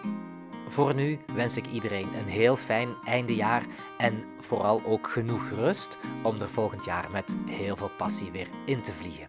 Voor 0.70 0.94
nu 0.94 1.20
wens 1.36 1.58
ik 1.58 1.66
iedereen 1.74 2.08
een 2.20 2.32
heel 2.32 2.56
fijn 2.56 2.88
eindejaar 3.06 3.64
en 3.98 4.24
vooral 4.40 4.82
ook 4.86 5.08
genoeg 5.08 5.50
rust 5.50 5.98
om 6.24 6.42
er 6.42 6.50
volgend 6.50 6.86
jaar 6.86 7.06
met 7.12 7.36
heel 7.46 7.76
veel 7.76 7.92
passie 7.98 8.32
weer 8.32 8.48
in 8.66 8.82
te 8.82 8.92
vliegen. 8.92 9.26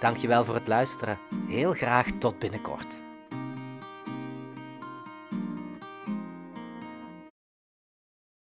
Dankjewel 0.00 0.44
voor 0.44 0.54
het 0.54 0.66
luisteren. 0.66 1.18
Heel 1.48 1.72
graag 1.72 2.06
tot 2.18 2.38
binnenkort. 2.38 3.09